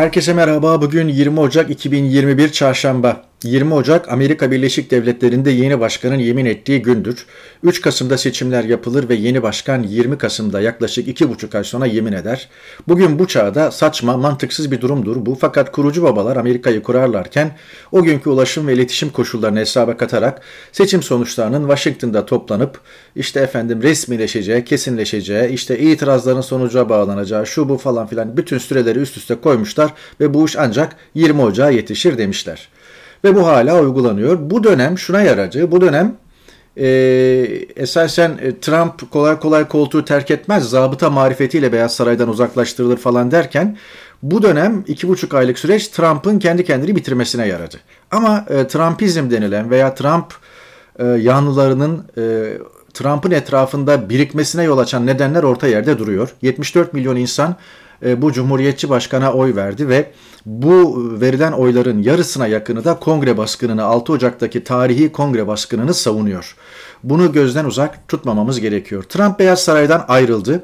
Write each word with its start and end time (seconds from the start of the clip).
Herkese 0.00 0.34
merhaba. 0.34 0.82
Bugün 0.82 1.08
20 1.08 1.40
Ocak 1.40 1.70
2021 1.70 2.52
Çarşamba. 2.52 3.29
20 3.44 3.74
Ocak 3.74 4.12
Amerika 4.12 4.50
Birleşik 4.50 4.90
Devletleri'nde 4.90 5.50
yeni 5.50 5.80
başkanın 5.80 6.18
yemin 6.18 6.46
ettiği 6.46 6.82
gündür. 6.82 7.26
3 7.62 7.80
Kasım'da 7.80 8.18
seçimler 8.18 8.64
yapılır 8.64 9.08
ve 9.08 9.14
yeni 9.14 9.42
başkan 9.42 9.82
20 9.82 10.18
Kasım'da 10.18 10.60
yaklaşık 10.60 11.08
2,5 11.08 11.56
ay 11.56 11.64
sonra 11.64 11.86
yemin 11.86 12.12
eder. 12.12 12.48
Bugün 12.88 13.18
bu 13.18 13.26
çağda 13.26 13.70
saçma, 13.70 14.16
mantıksız 14.16 14.70
bir 14.70 14.80
durumdur 14.80 15.26
bu. 15.26 15.34
Fakat 15.34 15.72
kurucu 15.72 16.02
babalar 16.02 16.36
Amerika'yı 16.36 16.82
kurarlarken 16.82 17.56
o 17.92 18.02
günkü 18.02 18.30
ulaşım 18.30 18.66
ve 18.66 18.74
iletişim 18.74 19.10
koşullarını 19.10 19.58
hesaba 19.58 19.96
katarak 19.96 20.40
seçim 20.72 21.02
sonuçlarının 21.02 21.60
Washington'da 21.60 22.26
toplanıp 22.26 22.80
işte 23.16 23.40
efendim 23.40 23.82
resmileşeceği, 23.82 24.64
kesinleşeceği, 24.64 25.48
işte 25.48 25.78
itirazların 25.78 26.40
sonuca 26.40 26.88
bağlanacağı, 26.88 27.46
şu 27.46 27.68
bu 27.68 27.78
falan 27.78 28.06
filan 28.06 28.36
bütün 28.36 28.58
süreleri 28.58 28.98
üst 28.98 29.16
üste 29.16 29.34
koymuşlar 29.34 29.94
ve 30.20 30.34
bu 30.34 30.46
iş 30.46 30.56
ancak 30.58 30.96
20 31.14 31.42
Ocağı 31.42 31.74
yetişir 31.74 32.18
demişler. 32.18 32.68
Ve 33.24 33.36
bu 33.36 33.46
hala 33.46 33.80
uygulanıyor. 33.80 34.38
Bu 34.40 34.64
dönem 34.64 34.98
şuna 34.98 35.22
yaradı. 35.22 35.70
Bu 35.70 35.80
dönem 35.80 36.16
e, 36.76 36.86
esasen 37.76 38.38
e, 38.42 38.60
Trump 38.60 39.10
kolay 39.10 39.40
kolay 39.40 39.68
koltuğu 39.68 40.04
terk 40.04 40.30
etmez. 40.30 40.70
Zabıta 40.70 41.10
marifetiyle 41.10 41.72
Beyaz 41.72 41.94
Saray'dan 41.94 42.28
uzaklaştırılır 42.28 42.96
falan 42.96 43.30
derken 43.30 43.76
bu 44.22 44.42
dönem 44.42 44.84
iki 44.86 45.08
buçuk 45.08 45.34
aylık 45.34 45.58
süreç 45.58 45.88
Trump'ın 45.88 46.38
kendi 46.38 46.64
kendini 46.64 46.96
bitirmesine 46.96 47.46
yaradı. 47.46 47.76
Ama 48.10 48.44
e, 48.50 48.66
Trumpizm 48.66 49.30
denilen 49.30 49.70
veya 49.70 49.94
Trump 49.94 50.34
e, 50.98 51.04
yanlılarının 51.06 52.04
e, 52.18 52.22
Trump'ın 52.94 53.30
etrafında 53.30 54.08
birikmesine 54.08 54.62
yol 54.62 54.78
açan 54.78 55.06
nedenler 55.06 55.42
orta 55.42 55.66
yerde 55.66 55.98
duruyor. 55.98 56.34
74 56.42 56.94
milyon 56.94 57.16
insan 57.16 57.56
e, 58.02 58.22
bu 58.22 58.32
Cumhuriyetçi 58.32 58.88
Başkan'a 58.88 59.32
oy 59.32 59.56
verdi 59.56 59.88
ve 59.88 60.10
bu 60.46 61.06
verilen 61.20 61.52
oyların 61.52 62.02
yarısına 62.02 62.46
yakını 62.46 62.84
da 62.84 62.98
kongre 62.98 63.36
baskınını 63.36 63.84
6 63.84 64.12
Ocak'taki 64.12 64.64
tarihi 64.64 65.12
kongre 65.12 65.46
baskınını 65.46 65.94
savunuyor. 65.94 66.56
Bunu 67.04 67.32
gözden 67.32 67.64
uzak 67.64 68.08
tutmamamız 68.08 68.60
gerekiyor. 68.60 69.02
Trump 69.02 69.38
Beyaz 69.38 69.62
Saray'dan 69.62 70.04
ayrıldı 70.08 70.62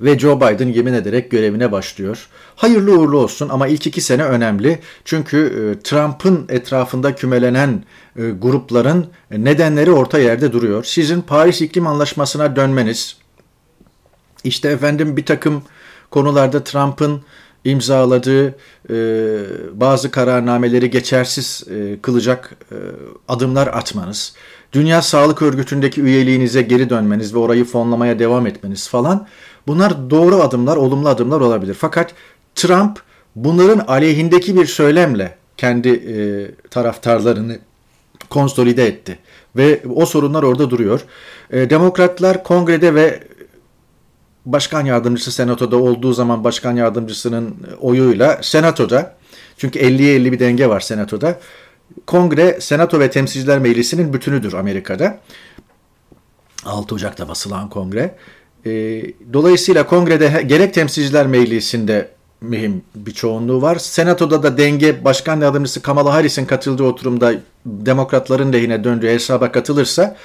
ve 0.00 0.18
Joe 0.18 0.36
Biden 0.36 0.68
yemin 0.68 0.92
ederek 0.92 1.30
görevine 1.30 1.72
başlıyor. 1.72 2.28
Hayırlı 2.56 2.98
uğurlu 2.98 3.18
olsun 3.18 3.48
ama 3.48 3.66
ilk 3.66 3.86
iki 3.86 4.00
sene 4.00 4.24
önemli. 4.24 4.78
Çünkü 5.04 5.38
e, 5.38 5.82
Trump'ın 5.82 6.46
etrafında 6.48 7.14
kümelenen 7.14 7.84
e, 8.16 8.30
grupların 8.30 9.06
nedenleri 9.30 9.90
orta 9.90 10.18
yerde 10.18 10.52
duruyor. 10.52 10.84
Sizin 10.84 11.20
Paris 11.20 11.60
İklim 11.60 11.86
Anlaşması'na 11.86 12.56
dönmeniz, 12.56 13.16
işte 14.44 14.68
efendim 14.68 15.16
bir 15.16 15.26
takım 15.26 15.62
konularda 16.12 16.64
Trump'ın 16.64 17.22
imzaladığı 17.64 18.48
e, 18.90 18.96
bazı 19.72 20.10
kararnameleri 20.10 20.90
geçersiz 20.90 21.64
e, 21.70 22.00
kılacak 22.02 22.56
e, 22.72 22.76
adımlar 23.28 23.66
atmanız, 23.66 24.34
Dünya 24.72 25.02
Sağlık 25.02 25.42
Örgütü'ndeki 25.42 26.02
üyeliğinize 26.02 26.62
geri 26.62 26.90
dönmeniz 26.90 27.34
ve 27.34 27.38
orayı 27.38 27.64
fonlamaya 27.64 28.18
devam 28.18 28.46
etmeniz 28.46 28.88
falan 28.88 29.26
bunlar 29.66 30.10
doğru 30.10 30.42
adımlar, 30.42 30.76
olumlu 30.76 31.08
adımlar 31.08 31.40
olabilir. 31.40 31.74
Fakat 31.74 32.14
Trump 32.54 33.00
bunların 33.36 33.84
aleyhindeki 33.86 34.56
bir 34.56 34.66
söylemle 34.66 35.36
kendi 35.56 35.88
e, 35.88 36.14
taraftarlarını 36.70 37.58
konsolide 38.30 38.86
etti 38.86 39.18
ve 39.56 39.82
o 39.94 40.06
sorunlar 40.06 40.42
orada 40.42 40.70
duruyor. 40.70 41.00
E, 41.50 41.70
Demokratlar 41.70 42.44
kongrede 42.44 42.94
ve 42.94 43.20
başkan 44.46 44.84
yardımcısı 44.84 45.32
senatoda 45.32 45.76
olduğu 45.76 46.12
zaman 46.12 46.44
başkan 46.44 46.76
yardımcısının 46.76 47.56
oyuyla 47.80 48.38
senatoda 48.42 49.16
çünkü 49.56 49.78
50'ye 49.78 50.14
50 50.14 50.32
bir 50.32 50.38
denge 50.38 50.68
var 50.68 50.80
senatoda. 50.80 51.38
Kongre, 52.06 52.60
Senato 52.60 53.00
ve 53.00 53.10
Temsilciler 53.10 53.58
Meclisi'nin 53.58 54.12
bütünüdür 54.12 54.52
Amerika'da. 54.52 55.20
6 56.64 56.94
Ocak'ta 56.94 57.28
basılan 57.28 57.68
kongre. 57.68 58.16
E, 58.66 58.70
dolayısıyla 59.32 59.86
kongrede 59.86 60.42
gerek 60.46 60.74
Temsilciler 60.74 61.26
Meclisi'nde 61.26 62.08
mühim 62.40 62.82
bir 62.94 63.10
çoğunluğu 63.10 63.62
var. 63.62 63.76
Senato'da 63.76 64.42
da 64.42 64.58
denge 64.58 65.04
başkan 65.04 65.40
yardımcısı 65.40 65.82
Kamala 65.82 66.14
Harris'in 66.14 66.46
katıldığı 66.46 66.82
oturumda 66.82 67.34
demokratların 67.66 68.52
lehine 68.52 68.84
döndüğü 68.84 69.08
hesaba 69.08 69.52
katılırsa 69.52 70.16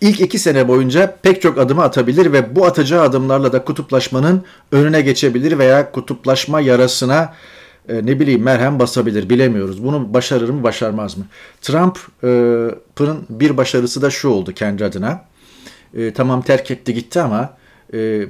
ilk 0.00 0.20
iki 0.20 0.38
sene 0.38 0.68
boyunca 0.68 1.16
pek 1.22 1.42
çok 1.42 1.58
adımı 1.58 1.82
atabilir 1.82 2.32
ve 2.32 2.56
bu 2.56 2.66
atacağı 2.66 3.02
adımlarla 3.02 3.52
da 3.52 3.64
kutuplaşmanın 3.64 4.44
önüne 4.72 5.00
geçebilir 5.00 5.58
veya 5.58 5.92
kutuplaşma 5.92 6.60
yarasına 6.60 7.34
e, 7.88 8.06
ne 8.06 8.20
bileyim 8.20 8.42
merhem 8.42 8.78
basabilir 8.78 9.30
bilemiyoruz. 9.30 9.84
Bunu 9.84 10.14
başarır 10.14 10.48
mı 10.48 10.62
başarmaz 10.62 11.16
mı? 11.16 11.24
Trump'ın 11.62 13.26
bir 13.30 13.56
başarısı 13.56 14.02
da 14.02 14.10
şu 14.10 14.28
oldu 14.28 14.52
kendi 14.52 14.84
adına. 14.84 15.24
E, 15.94 16.12
tamam 16.12 16.42
terk 16.42 16.70
etti 16.70 16.94
gitti 16.94 17.20
ama 17.20 17.42
e, 17.42 17.65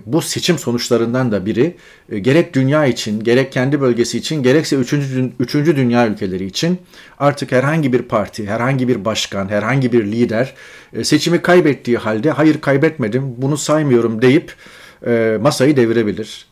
bu 0.06 0.22
seçim 0.22 0.59
sonuçlarından 0.59 1.33
da 1.33 1.47
biri 1.47 1.77
e, 2.12 2.19
gerek 2.19 2.55
dünya 2.55 2.87
için, 2.87 3.25
gerek 3.25 3.53
kendi 3.53 3.81
bölgesi 3.81 4.19
için, 4.19 4.43
gerekse 4.43 4.77
üçüncü, 4.77 5.31
üçüncü 5.41 5.77
dünya 5.77 6.09
ülkeleri 6.09 6.44
için 6.44 6.78
artık 7.19 7.53
herhangi 7.53 7.93
bir 7.93 8.03
parti, 8.03 8.47
herhangi 8.47 8.89
bir 8.89 9.05
başkan, 9.05 9.49
herhangi 9.49 9.93
bir 9.93 10.05
lider 10.05 10.55
e, 10.93 11.05
seçimi 11.05 11.43
kaybettiği 11.43 11.97
halde 11.97 12.31
hayır 12.31 12.61
kaybetmedim, 12.61 13.34
bunu 13.37 13.56
saymıyorum 13.56 14.22
deyip 14.22 14.55
e, 15.06 15.39
masayı 15.41 15.77
devirebilir. 15.77 16.47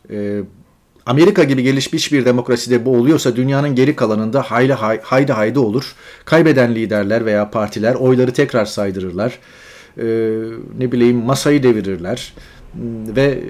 Amerika 1.06 1.44
gibi 1.44 1.62
gelişmiş 1.62 2.12
bir 2.12 2.24
demokraside 2.24 2.84
bu 2.84 2.96
oluyorsa 2.96 3.36
dünyanın 3.36 3.74
geri 3.74 3.96
kalanında 3.96 4.42
hayli 4.42 4.72
hay, 4.72 5.00
haydi 5.02 5.32
haydi 5.32 5.58
olur. 5.58 5.94
Kaybeden 6.24 6.74
liderler 6.74 7.26
veya 7.26 7.50
partiler 7.50 7.94
oyları 7.94 8.32
tekrar 8.32 8.64
saydırırlar. 8.64 9.38
Ee, 9.98 10.04
ne 10.78 10.92
bileyim 10.92 11.16
masayı 11.16 11.62
devirirler 11.62 12.34
ve 13.16 13.22
e, 13.22 13.40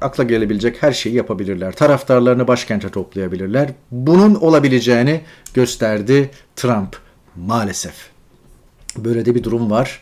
akla 0.00 0.24
gelebilecek 0.24 0.82
her 0.82 0.92
şeyi 0.92 1.14
yapabilirler. 1.14 1.72
Taraftarlarını 1.72 2.48
başkente 2.48 2.88
toplayabilirler. 2.88 3.70
Bunun 3.90 4.34
olabileceğini 4.34 5.20
gösterdi 5.54 6.30
Trump 6.56 6.96
maalesef. 7.36 8.10
Böyle 8.96 9.24
de 9.24 9.34
bir 9.34 9.44
durum 9.44 9.70
var 9.70 10.00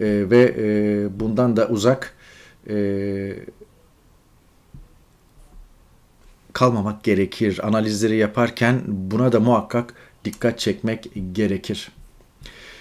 e, 0.00 0.30
ve 0.30 0.54
e, 0.58 1.20
bundan 1.20 1.56
da 1.56 1.68
uzak 1.68 2.14
e, 2.70 2.76
kalmamak 6.52 7.04
gerekir. 7.04 7.60
Analizleri 7.62 8.16
yaparken 8.16 8.80
buna 8.86 9.32
da 9.32 9.40
muhakkak 9.40 9.94
dikkat 10.24 10.58
çekmek 10.58 11.10
gerekir. 11.32 11.92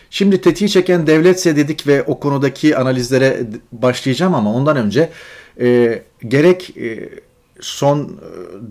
Şimdi 0.09 0.41
tetiği 0.41 0.69
çeken 0.69 1.07
devletse 1.07 1.55
dedik 1.55 1.87
ve 1.87 2.03
o 2.03 2.19
konudaki 2.19 2.77
analizlere 2.77 3.39
başlayacağım 3.71 4.35
ama 4.35 4.53
ondan 4.53 4.77
önce 4.77 5.09
e, 5.61 6.01
gerek 6.27 6.77
e, 6.77 7.09
son 7.61 8.19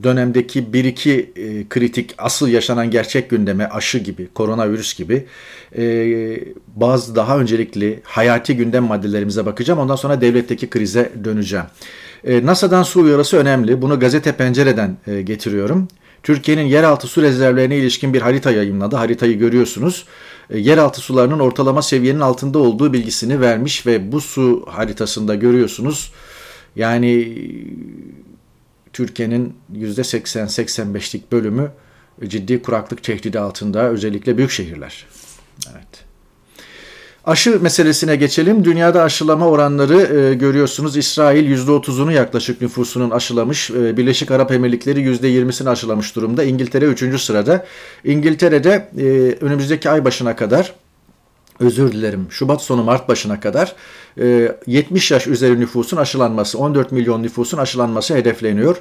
dönemdeki 0.02 0.72
bir 0.72 0.84
iki 0.84 1.32
e, 1.36 1.68
kritik 1.68 2.14
asıl 2.18 2.48
yaşanan 2.48 2.90
gerçek 2.90 3.30
gündeme 3.30 3.66
aşı 3.66 3.98
gibi, 3.98 4.28
koronavirüs 4.34 4.96
gibi 4.96 5.26
e, 5.76 5.84
bazı 6.76 7.16
daha 7.16 7.38
öncelikli 7.38 8.00
hayati 8.04 8.56
gündem 8.56 8.84
maddelerimize 8.84 9.46
bakacağım. 9.46 9.80
Ondan 9.80 9.96
sonra 9.96 10.20
devletteki 10.20 10.70
krize 10.70 11.12
döneceğim. 11.24 11.66
E, 12.24 12.46
NASA'dan 12.46 12.82
su 12.82 13.00
uyarısı 13.00 13.36
önemli. 13.36 13.82
Bunu 13.82 14.00
gazete 14.00 14.32
pencereden 14.32 14.96
e, 15.06 15.22
getiriyorum. 15.22 15.88
Türkiye'nin 16.22 16.66
yeraltı 16.66 17.06
su 17.06 17.22
rezervlerine 17.22 17.76
ilişkin 17.76 18.14
bir 18.14 18.20
harita 18.20 18.50
yayınladı. 18.50 18.96
Haritayı 18.96 19.38
görüyorsunuz. 19.38 20.06
E, 20.50 20.58
yeraltı 20.58 21.00
sularının 21.00 21.38
ortalama 21.38 21.82
seviyenin 21.82 22.20
altında 22.20 22.58
olduğu 22.58 22.92
bilgisini 22.92 23.40
vermiş 23.40 23.86
ve 23.86 24.12
bu 24.12 24.20
su 24.20 24.64
haritasında 24.68 25.34
görüyorsunuz. 25.34 26.12
Yani 26.76 27.38
Türkiye'nin 28.92 29.54
%80-85'lik 29.72 31.32
bölümü 31.32 31.72
ciddi 32.24 32.62
kuraklık 32.62 33.02
tehdidi 33.02 33.40
altında 33.40 33.90
özellikle 33.90 34.36
büyük 34.36 34.50
şehirler. 34.50 35.06
Evet. 35.72 36.07
Aşı 37.28 37.62
meselesine 37.62 38.16
geçelim. 38.16 38.64
Dünyada 38.64 39.02
aşılama 39.02 39.48
oranları 39.48 40.16
e, 40.16 40.34
görüyorsunuz. 40.34 40.96
İsrail 40.96 41.56
%30'unu 41.56 42.12
yaklaşık 42.12 42.60
nüfusunun 42.60 43.10
aşılamış. 43.10 43.70
E, 43.70 43.96
Birleşik 43.96 44.30
Arap 44.30 44.52
Emirlikleri 44.52 45.00
%20'sini 45.00 45.68
aşılamış 45.70 46.16
durumda. 46.16 46.44
İngiltere 46.44 46.84
3. 46.84 47.20
sırada. 47.20 47.66
İngiltere'de 48.04 48.88
e, 48.98 49.04
önümüzdeki 49.44 49.90
ay 49.90 50.04
başına 50.04 50.36
kadar 50.36 50.74
özür 51.60 51.92
dilerim 51.92 52.26
Şubat 52.30 52.62
sonu 52.62 52.82
Mart 52.82 53.08
başına 53.08 53.40
kadar 53.40 53.74
70 54.66 55.10
yaş 55.10 55.26
üzeri 55.26 55.60
nüfusun 55.60 55.96
aşılanması 55.96 56.58
14 56.58 56.92
milyon 56.92 57.22
nüfusun 57.22 57.58
aşılanması 57.58 58.14
hedefleniyor. 58.14 58.76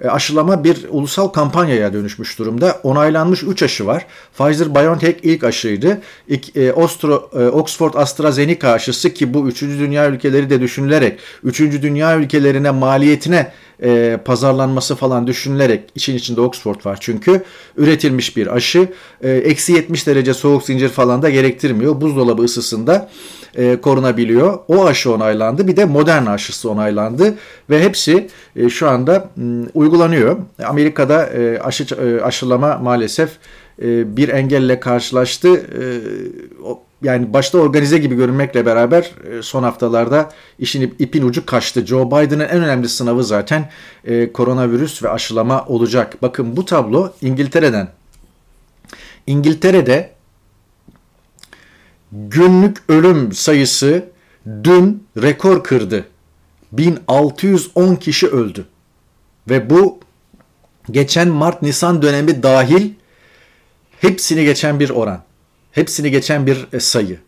E, 0.00 0.08
aşılama 0.08 0.64
bir 0.64 0.86
ulusal 0.90 1.28
kampanyaya 1.28 1.92
dönüşmüş 1.92 2.38
durumda. 2.38 2.80
Onaylanmış 2.82 3.42
3 3.42 3.62
aşı 3.62 3.86
var. 3.86 4.06
Pfizer-BioNTech 4.38 5.16
ilk 5.22 5.44
aşıydı. 5.44 6.00
E, 6.28 6.62
e, 6.62 6.72
Oxford 7.52 7.94
AstraZeneca 7.94 8.68
aşısı 8.68 9.14
ki 9.14 9.34
bu 9.34 9.48
3. 9.48 9.62
dünya 9.62 10.10
ülkeleri 10.10 10.50
de 10.50 10.60
düşünülerek 10.60 11.18
3. 11.44 11.60
dünya 11.60 12.18
ülkelerine 12.18 12.70
maliyetine 12.70 13.52
e, 13.82 14.18
pazarlanması 14.24 14.94
falan 14.94 15.26
düşünülerek 15.26 15.90
için 15.94 16.16
içinde 16.16 16.40
Oxford 16.40 16.86
var 16.86 16.98
çünkü 17.00 17.42
üretilmiş 17.76 18.36
bir 18.36 18.46
aşı 18.56 18.88
e, 19.22 19.30
eksi 19.30 19.72
70 19.72 20.06
derece 20.06 20.34
soğuk 20.34 20.62
zincir 20.62 20.88
falan 20.88 21.22
da 21.22 21.30
gerektirmiyor. 21.30 22.00
Buzdolabı 22.00 22.42
ısısında 22.42 23.10
e, 23.54 23.76
korunabiliyor. 23.80 24.58
O 24.68 24.86
aşı 24.86 25.12
onaylandı. 25.12 25.68
Bir 25.68 25.76
de 25.76 25.84
modern 25.84 26.26
aşısı 26.26 26.70
onaylandı 26.70 27.34
ve 27.70 27.84
hepsi 27.84 28.28
e, 28.56 28.68
şu 28.68 28.88
anda 28.88 29.30
m, 29.36 29.66
uygulanıyor. 29.74 30.36
Amerika'da 30.66 31.26
e, 31.26 31.58
aşı 31.58 31.94
e, 31.94 32.20
aşılama 32.20 32.78
maalesef 32.78 33.30
e, 33.82 34.16
bir 34.16 34.28
engelle 34.28 34.80
karşılaştı. 34.80 35.48
E, 35.56 35.82
o, 36.64 36.82
yani 37.02 37.32
başta 37.32 37.58
organize 37.58 37.98
gibi 37.98 38.14
görünmekle 38.14 38.66
beraber 38.66 39.10
e, 39.30 39.42
son 39.42 39.62
haftalarda 39.62 40.30
işin 40.58 40.94
ipin 40.98 41.22
ucu 41.22 41.46
kaçtı. 41.46 41.86
Joe 41.86 42.06
Biden'ın 42.06 42.44
en 42.44 42.62
önemli 42.64 42.88
sınavı 42.88 43.24
zaten 43.24 43.70
e, 44.04 44.32
koronavirüs 44.32 45.02
ve 45.02 45.08
aşılama 45.08 45.64
olacak. 45.64 46.22
Bakın 46.22 46.56
bu 46.56 46.64
tablo 46.64 47.12
İngiltere'den. 47.20 47.88
İngiltere'de 49.26 50.12
günlük 52.12 52.76
ölüm 52.88 53.32
sayısı 53.32 54.04
dün 54.46 55.06
rekor 55.22 55.64
kırdı. 55.64 56.04
1610 56.72 57.96
kişi 57.96 58.26
öldü. 58.26 58.66
Ve 59.48 59.70
bu 59.70 60.00
geçen 60.90 61.28
Mart-Nisan 61.28 62.02
dönemi 62.02 62.42
dahil 62.42 62.90
hepsini 64.00 64.44
geçen 64.44 64.80
bir 64.80 64.90
oran. 64.90 65.22
Hepsini 65.72 66.10
geçen 66.10 66.46
bir 66.46 66.66
e, 66.72 66.80
sayı. 66.80 67.18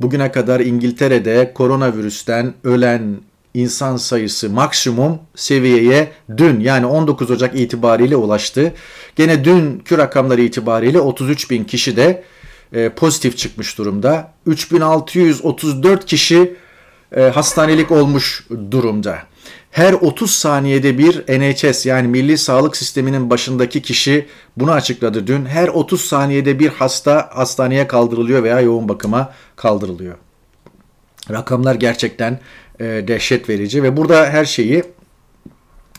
Bugüne 0.00 0.32
kadar 0.32 0.60
İngiltere'de 0.60 1.52
koronavirüsten 1.54 2.54
ölen 2.64 3.16
insan 3.54 3.96
sayısı 3.96 4.50
maksimum 4.50 5.18
seviyeye 5.34 6.12
dün 6.36 6.60
yani 6.60 6.86
19 6.86 7.30
Ocak 7.30 7.60
itibariyle 7.60 8.16
ulaştı. 8.16 8.72
Gene 9.16 9.44
dünkü 9.44 9.98
rakamları 9.98 10.40
itibariyle 10.40 11.00
33 11.00 11.50
bin 11.50 11.64
kişi 11.64 11.96
de 11.96 12.24
e, 12.72 12.88
pozitif 12.88 13.38
çıkmış 13.38 13.78
durumda. 13.78 14.32
3634 14.46 16.06
kişi 16.06 16.56
e, 17.16 17.22
hastanelik 17.22 17.90
olmuş 17.90 18.46
durumda. 18.70 19.18
Her 19.72 19.92
30 19.92 20.30
saniyede 20.30 20.98
bir 20.98 21.14
NHS 21.38 21.86
yani 21.86 22.08
Milli 22.08 22.38
Sağlık 22.38 22.76
Sistemi'nin 22.76 23.30
başındaki 23.30 23.82
kişi 23.82 24.26
bunu 24.56 24.72
açıkladı 24.72 25.26
dün. 25.26 25.46
Her 25.46 25.68
30 25.68 26.00
saniyede 26.00 26.58
bir 26.58 26.68
hasta 26.68 27.30
hastaneye 27.32 27.86
kaldırılıyor 27.86 28.42
veya 28.42 28.60
yoğun 28.60 28.88
bakıma 28.88 29.34
kaldırılıyor. 29.56 30.14
Rakamlar 31.30 31.74
gerçekten 31.74 32.40
e, 32.80 32.84
dehşet 32.84 33.48
verici 33.48 33.82
ve 33.82 33.96
burada 33.96 34.30
her 34.30 34.44
şeyi 34.44 34.82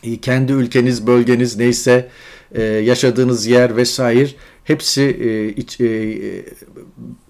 e, 0.02 0.20
kendi 0.20 0.52
ülkeniz, 0.52 1.06
bölgeniz 1.06 1.56
neyse 1.56 2.08
e, 2.52 2.62
yaşadığınız 2.62 3.46
yer 3.46 3.76
vesaire 3.76 4.28
hepsi 4.64 5.02
e, 5.02 5.48
iç, 5.48 5.80
e, 5.80 5.86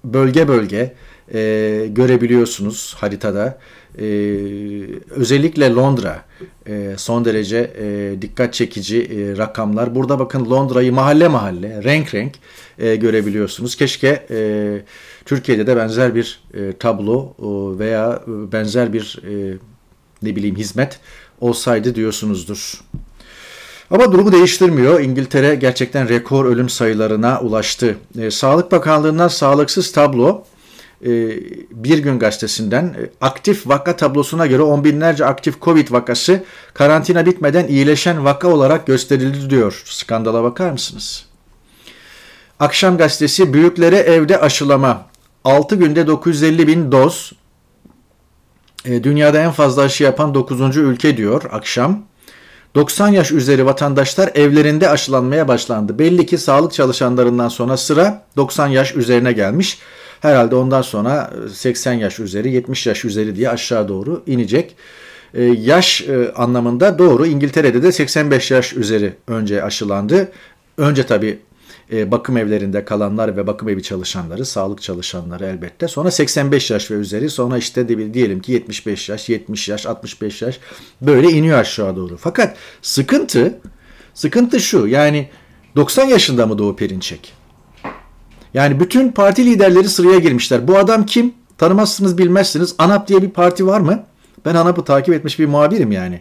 bölge 0.05 0.49
bölge 0.49 0.94
e, 1.35 1.41
görebiliyorsunuz 1.91 2.94
haritada. 2.99 3.58
E, 3.99 4.06
özellikle 5.11 5.70
Londra 5.75 6.25
e, 6.67 6.94
son 6.96 7.25
derece 7.25 7.73
e, 7.79 8.23
dikkat 8.23 8.55
çekici 8.55 9.02
e, 9.02 9.37
rakamlar. 9.37 9.94
Burada 9.94 10.19
bakın 10.19 10.50
Londra'yı 10.50 10.93
mahalle 10.93 11.29
mahalle, 11.29 11.85
renk 11.85 12.14
renk 12.14 12.32
e, 12.79 12.96
görebiliyorsunuz. 12.96 13.76
Keşke 13.76 14.26
e, 14.31 14.81
Türkiye'de 15.25 15.67
de 15.67 15.76
benzer 15.76 16.14
bir 16.14 16.43
e, 16.55 16.73
tablo 16.73 17.35
e, 17.38 17.79
veya 17.79 18.23
benzer 18.26 18.93
bir 18.93 19.19
e, 19.29 19.56
ne 20.23 20.37
bileyim 20.37 20.56
hizmet 20.56 21.00
olsaydı 21.41 21.94
diyorsunuzdur. 21.94 22.85
Ama 23.91 24.12
durumu 24.12 24.32
değiştirmiyor. 24.32 25.00
İngiltere 25.00 25.55
gerçekten 25.55 26.08
rekor 26.08 26.44
ölüm 26.44 26.69
sayılarına 26.69 27.41
ulaştı. 27.41 27.96
E, 28.19 28.31
Sağlık 28.31 28.73
Bakanlığı'ndan 28.73 29.29
sağlıksız 29.29 29.93
tablo 29.93 30.43
e, 30.43 30.53
Bir 31.70 31.99
Gün 31.99 32.19
Gazetesi'nden 32.19 32.85
e, 32.85 33.11
aktif 33.20 33.67
vaka 33.67 33.96
tablosuna 33.96 34.46
göre 34.46 34.62
on 34.62 34.85
binlerce 34.85 35.26
aktif 35.26 35.61
Covid 35.62 35.93
vakası 35.93 36.44
karantina 36.75 37.26
bitmeden 37.26 37.67
iyileşen 37.69 38.25
vaka 38.25 38.49
olarak 38.49 38.87
gösterildi 38.87 39.50
diyor. 39.50 39.82
Skandala 39.85 40.43
bakar 40.43 40.70
mısınız? 40.70 41.26
Akşam 42.61 42.96
Gazetesi 42.96 43.52
büyüklere 43.52 43.96
evde 43.96 44.41
aşılama. 44.41 45.06
6 45.44 45.76
günde 45.76 46.06
950 46.06 46.67
bin 46.67 46.93
doz. 46.93 47.32
Dünyada 48.85 49.38
en 49.38 49.50
fazla 49.50 49.82
aşı 49.82 50.05
yapan 50.05 50.35
9. 50.35 50.76
ülke 50.76 51.17
diyor 51.17 51.43
akşam. 51.52 52.02
90 52.75 53.08
yaş 53.08 53.32
üzeri 53.32 53.67
vatandaşlar 53.67 54.31
evlerinde 54.35 54.88
aşılanmaya 54.88 55.49
başlandı. 55.49 55.99
Belli 55.99 56.26
ki 56.26 56.38
sağlık 56.38 56.73
çalışanlarından 56.73 57.49
sonra 57.49 57.76
sıra 57.76 58.23
90 58.37 58.67
yaş 58.67 58.94
üzerine 58.94 59.32
gelmiş. 59.32 59.79
Herhalde 60.24 60.54
ondan 60.54 60.82
sonra 60.82 61.30
80 61.52 61.92
yaş 61.92 62.20
üzeri, 62.20 62.52
70 62.52 62.86
yaş 62.86 63.04
üzeri 63.04 63.36
diye 63.36 63.50
aşağı 63.50 63.88
doğru 63.88 64.22
inecek. 64.26 64.76
Ee, 65.34 65.42
yaş 65.42 66.02
e, 66.02 66.32
anlamında 66.32 66.98
doğru. 66.98 67.26
İngiltere'de 67.26 67.82
de 67.82 67.92
85 67.92 68.50
yaş 68.50 68.72
üzeri 68.72 69.12
önce 69.26 69.64
aşılandı. 69.64 70.32
Önce 70.78 71.06
tabii 71.06 71.38
e, 71.92 72.10
bakım 72.10 72.36
evlerinde 72.36 72.84
kalanlar 72.84 73.36
ve 73.36 73.46
bakım 73.46 73.68
evi 73.68 73.82
çalışanları, 73.82 74.44
sağlık 74.44 74.82
çalışanları 74.82 75.46
elbette. 75.46 75.88
Sonra 75.88 76.10
85 76.10 76.70
yaş 76.70 76.90
ve 76.90 76.94
üzeri, 76.94 77.30
sonra 77.30 77.58
işte 77.58 78.14
diyelim 78.14 78.40
ki 78.40 78.52
75 78.52 79.08
yaş, 79.08 79.28
70 79.28 79.68
yaş, 79.68 79.86
65 79.86 80.42
yaş 80.42 80.60
böyle 81.02 81.30
iniyor 81.30 81.58
aşağı 81.58 81.96
doğru. 81.96 82.16
Fakat 82.16 82.56
sıkıntı, 82.82 83.58
sıkıntı 84.14 84.60
şu 84.60 84.86
yani 84.86 85.28
90 85.76 86.04
yaşında 86.04 86.46
mı 86.46 86.58
Doğu 86.58 86.76
Perinçek? 86.76 87.44
Yani 88.54 88.80
bütün 88.80 89.12
parti 89.12 89.46
liderleri 89.46 89.88
sıraya 89.88 90.18
girmişler. 90.18 90.68
Bu 90.68 90.78
adam 90.78 91.06
kim? 91.06 91.34
Tanımazsınız 91.58 92.19
bilmezsiniz. 92.19 92.74
ANAP 92.79 93.08
diye 93.08 93.22
bir 93.22 93.31
parti 93.31 93.67
var 93.67 93.81
mı? 93.81 94.02
Ben 94.44 94.55
ANAP'ı 94.55 94.84
takip 94.84 95.14
etmiş 95.14 95.38
bir 95.38 95.46
muhabirim 95.46 95.93
yani. 95.93 96.20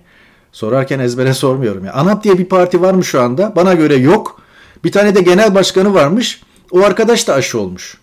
Sorarken 0.52 1.00
ezbere 1.00 1.34
sormuyorum. 1.44 1.86
Ya. 1.86 1.94
ANAP 1.94 2.24
diye 2.24 2.38
bir 2.38 2.46
parti 2.46 2.82
var 2.82 2.94
mı 2.94 3.04
şu 3.04 3.22
anda? 3.22 3.56
Bana 3.56 3.74
göre 3.74 3.96
yok. 3.96 4.42
Bir 4.84 4.92
tane 4.92 5.16
de 5.16 5.22
genel 5.22 5.56
başkanı 5.56 5.94
varmış. 5.94 6.42
O 6.72 6.82
arkadaş 6.82 7.28
da 7.28 7.34
aşı 7.34 7.60
olmuş. 7.60 7.98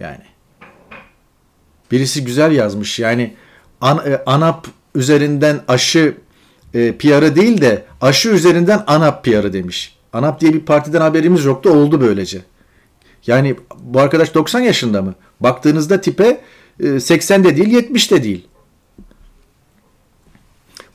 Yani. 0.00 0.24
Birisi 1.90 2.24
güzel 2.24 2.52
yazmış. 2.52 2.98
Yani 2.98 3.34
an, 3.80 4.02
e, 4.06 4.22
ANAP 4.26 4.66
üzerinden 4.94 5.60
aşı 5.68 6.16
e, 6.74 6.92
PR'ı 6.92 7.36
değil 7.36 7.60
de 7.60 7.84
aşı 8.00 8.28
üzerinden 8.28 8.84
ANAP 8.86 9.24
PR'ı 9.24 9.52
demiş. 9.52 9.96
ANAP 10.12 10.40
diye 10.40 10.52
bir 10.52 10.60
partiden 10.60 11.00
haberimiz 11.00 11.44
yoktu. 11.44 11.70
Oldu 11.70 12.00
böylece. 12.00 12.53
Yani 13.26 13.56
bu 13.80 14.00
arkadaş 14.00 14.34
90 14.34 14.60
yaşında 14.60 15.02
mı? 15.02 15.14
Baktığınızda 15.40 16.00
tipe 16.00 16.40
80 17.00 17.40
e, 17.40 17.44
de 17.44 17.56
değil 17.56 17.68
70 17.68 18.10
de 18.10 18.22
değil. 18.22 18.48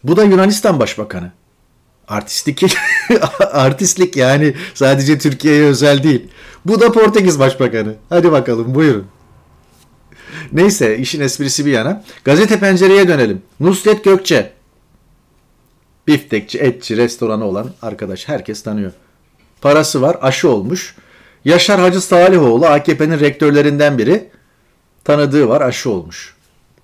Bu 0.03 0.17
da 0.17 0.23
Yunanistan 0.23 0.79
Başbakanı. 0.79 1.31
Artistlik, 2.07 2.63
artistlik 3.51 4.15
yani 4.15 4.55
sadece 4.73 5.17
Türkiye'ye 5.17 5.63
özel 5.63 6.03
değil. 6.03 6.27
Bu 6.65 6.81
da 6.81 6.91
Portekiz 6.91 7.39
Başbakanı. 7.39 7.95
Hadi 8.09 8.31
bakalım 8.31 8.75
buyurun. 8.75 9.07
Neyse 10.51 10.97
işin 10.97 11.21
esprisi 11.21 11.65
bir 11.65 11.71
yana. 11.71 12.03
Gazete 12.23 12.59
pencereye 12.59 13.07
dönelim. 13.07 13.41
Nusret 13.59 14.03
Gökçe. 14.03 14.53
Biftekçi, 16.07 16.59
etçi, 16.59 16.97
restoranı 16.97 17.45
olan 17.45 17.69
arkadaş. 17.81 18.27
Herkes 18.27 18.63
tanıyor. 18.63 18.91
Parası 19.61 20.01
var, 20.01 20.17
aşı 20.21 20.49
olmuş. 20.49 20.95
Yaşar 21.49 21.79
Hacı 21.79 22.01
Salihoğlu 22.01 22.65
AKP'nin 22.65 23.19
rektörlerinden 23.19 23.97
biri. 23.97 24.29
Tanıdığı 25.03 25.47
var, 25.47 25.61
aşı 25.61 25.89
olmuş. 25.89 26.35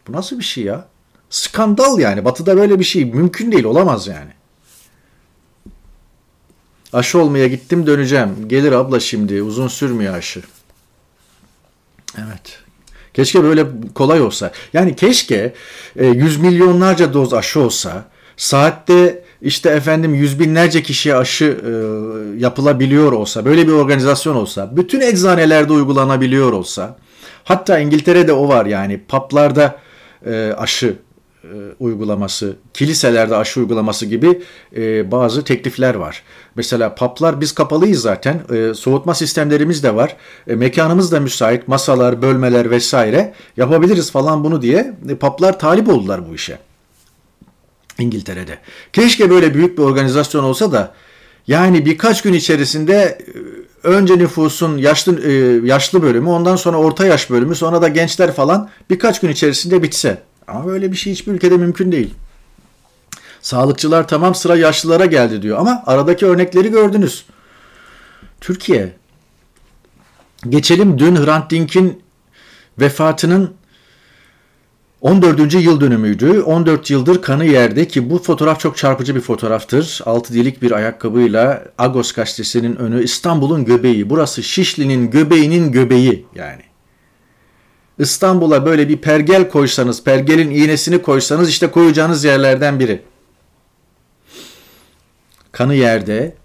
Bu 0.07 0.11
nasıl 0.11 0.39
bir 0.39 0.43
şey 0.43 0.63
ya? 0.63 0.87
Skandal 1.29 1.99
yani. 1.99 2.25
Batı'da 2.25 2.57
böyle 2.57 2.79
bir 2.79 2.83
şey 2.83 3.05
mümkün 3.05 3.51
değil, 3.51 3.63
olamaz 3.63 4.07
yani. 4.07 4.31
Aşı 6.93 7.19
olmaya 7.19 7.47
gittim 7.47 7.87
döneceğim. 7.87 8.47
Gelir 8.47 8.71
abla 8.71 8.99
şimdi 8.99 9.41
uzun 9.41 9.67
sürmüyor 9.67 10.13
aşı. 10.13 10.41
Evet. 12.17 12.59
Keşke 13.13 13.43
böyle 13.43 13.65
kolay 13.95 14.21
olsa. 14.21 14.51
Yani 14.73 14.95
keşke 14.95 15.53
e, 15.95 16.07
yüz 16.07 16.37
milyonlarca 16.37 17.13
doz 17.13 17.33
aşı 17.33 17.59
olsa. 17.59 18.05
Saatte 18.37 19.24
işte 19.41 19.69
efendim 19.69 20.13
yüz 20.13 20.39
binlerce 20.39 20.83
kişiye 20.83 21.15
aşı 21.15 21.45
e, 21.45 21.71
yapılabiliyor 22.39 23.11
olsa. 23.11 23.45
Böyle 23.45 23.67
bir 23.67 23.71
organizasyon 23.71 24.35
olsa. 24.35 24.77
Bütün 24.77 25.01
eczanelerde 25.01 25.73
uygulanabiliyor 25.73 26.51
olsa. 26.51 26.97
Hatta 27.43 27.79
İngiltere'de 27.79 28.33
o 28.33 28.47
var 28.47 28.65
yani. 28.65 29.01
Paplarda 29.07 29.79
e, 30.25 30.53
aşı 30.57 30.95
uygulaması, 31.79 32.55
kiliselerde 32.73 33.35
aşı 33.35 33.59
uygulaması 33.59 34.05
gibi 34.05 34.41
e, 34.75 35.11
bazı 35.11 35.43
teklifler 35.43 35.95
var. 35.95 36.23
Mesela 36.55 36.95
paplar 36.95 37.41
biz 37.41 37.51
kapalıyız 37.51 38.01
zaten, 38.01 38.41
e, 38.53 38.73
soğutma 38.73 39.15
sistemlerimiz 39.15 39.83
de 39.83 39.95
var, 39.95 40.15
e, 40.47 40.55
mekanımız 40.55 41.11
da 41.11 41.19
müsait, 41.19 41.67
masalar, 41.67 42.21
bölmeler 42.21 42.71
vesaire 42.71 43.33
yapabiliriz 43.57 44.11
falan 44.11 44.43
bunu 44.43 44.61
diye 44.61 44.93
e, 45.09 45.15
paplar 45.15 45.59
talip 45.59 45.89
oldular 45.89 46.29
bu 46.29 46.35
işe. 46.35 46.57
İngiltere'de. 47.99 48.57
Keşke 48.93 49.29
böyle 49.29 49.53
büyük 49.53 49.77
bir 49.77 49.83
organizasyon 49.83 50.43
olsa 50.43 50.71
da 50.71 50.93
yani 51.47 51.85
birkaç 51.85 52.21
gün 52.21 52.33
içerisinde 52.33 53.17
e, 53.83 53.87
önce 53.87 54.17
nüfusun 54.17 54.77
yaşlı 54.77 55.21
e, 55.21 55.31
yaşlı 55.67 56.01
bölümü, 56.01 56.29
ondan 56.29 56.55
sonra 56.55 56.77
orta 56.77 57.05
yaş 57.05 57.29
bölümü, 57.29 57.55
sonra 57.55 57.81
da 57.81 57.87
gençler 57.87 58.33
falan 58.33 58.69
birkaç 58.89 59.21
gün 59.21 59.29
içerisinde 59.29 59.83
bitse. 59.83 60.21
Ama 60.47 60.65
böyle 60.65 60.91
bir 60.91 60.97
şey 60.97 61.13
hiçbir 61.13 61.31
ülkede 61.31 61.57
mümkün 61.57 61.91
değil. 61.91 62.13
Sağlıkçılar 63.41 64.07
tamam 64.07 64.35
sıra 64.35 64.55
yaşlılara 64.55 65.05
geldi 65.05 65.41
diyor 65.41 65.57
ama 65.59 65.83
aradaki 65.85 66.25
örnekleri 66.25 66.71
gördünüz. 66.71 67.25
Türkiye. 68.41 68.93
Geçelim 70.49 70.99
dün 70.99 71.15
Hrant 71.15 71.51
Dink'in 71.51 72.03
vefatının 72.79 73.53
14. 75.05 75.53
yıl 75.53 75.81
dönümüydü. 75.81 76.41
14 76.41 76.89
yıldır 76.89 77.21
kanı 77.21 77.45
yerde 77.45 77.87
ki 77.87 78.09
bu 78.09 78.17
fotoğraf 78.19 78.59
çok 78.59 78.77
çarpıcı 78.77 79.15
bir 79.15 79.21
fotoğraftır. 79.21 80.01
Altı 80.05 80.33
dilik 80.33 80.61
bir 80.61 80.71
ayakkabıyla 80.71 81.63
Agos 81.77 82.11
gazetesinin 82.11 82.75
önü 82.75 83.03
İstanbul'un 83.03 83.65
göbeği. 83.65 84.09
Burası 84.09 84.43
Şişli'nin 84.43 85.11
göbeğinin 85.11 85.71
göbeği 85.71 86.25
yani. 86.35 86.61
İstanbul'a 87.99 88.65
böyle 88.65 88.89
bir 88.89 88.97
pergel 88.97 89.49
koysanız, 89.49 90.03
pergelin 90.03 90.49
iğnesini 90.49 91.01
koysanız 91.01 91.49
işte 91.49 91.71
koyacağınız 91.71 92.23
yerlerden 92.23 92.79
biri. 92.79 93.01
Kanı 95.51 95.75
yerde. 95.75 96.35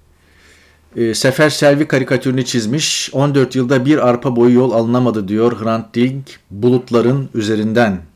E, 0.97 1.15
Sefer 1.15 1.51
Selvi 1.51 1.89
karikatürünü 1.89 2.45
çizmiş. 2.45 3.11
14 3.13 3.57
yılda 3.57 3.85
bir 3.85 4.09
arpa 4.09 4.37
boyu 4.37 4.55
yol 4.55 4.73
alınamadı 4.73 5.29
diyor 5.29 5.65
Hrant 5.65 5.95
Dink 5.95 6.27
bulutların 6.51 7.29
üzerinden. 7.35 8.10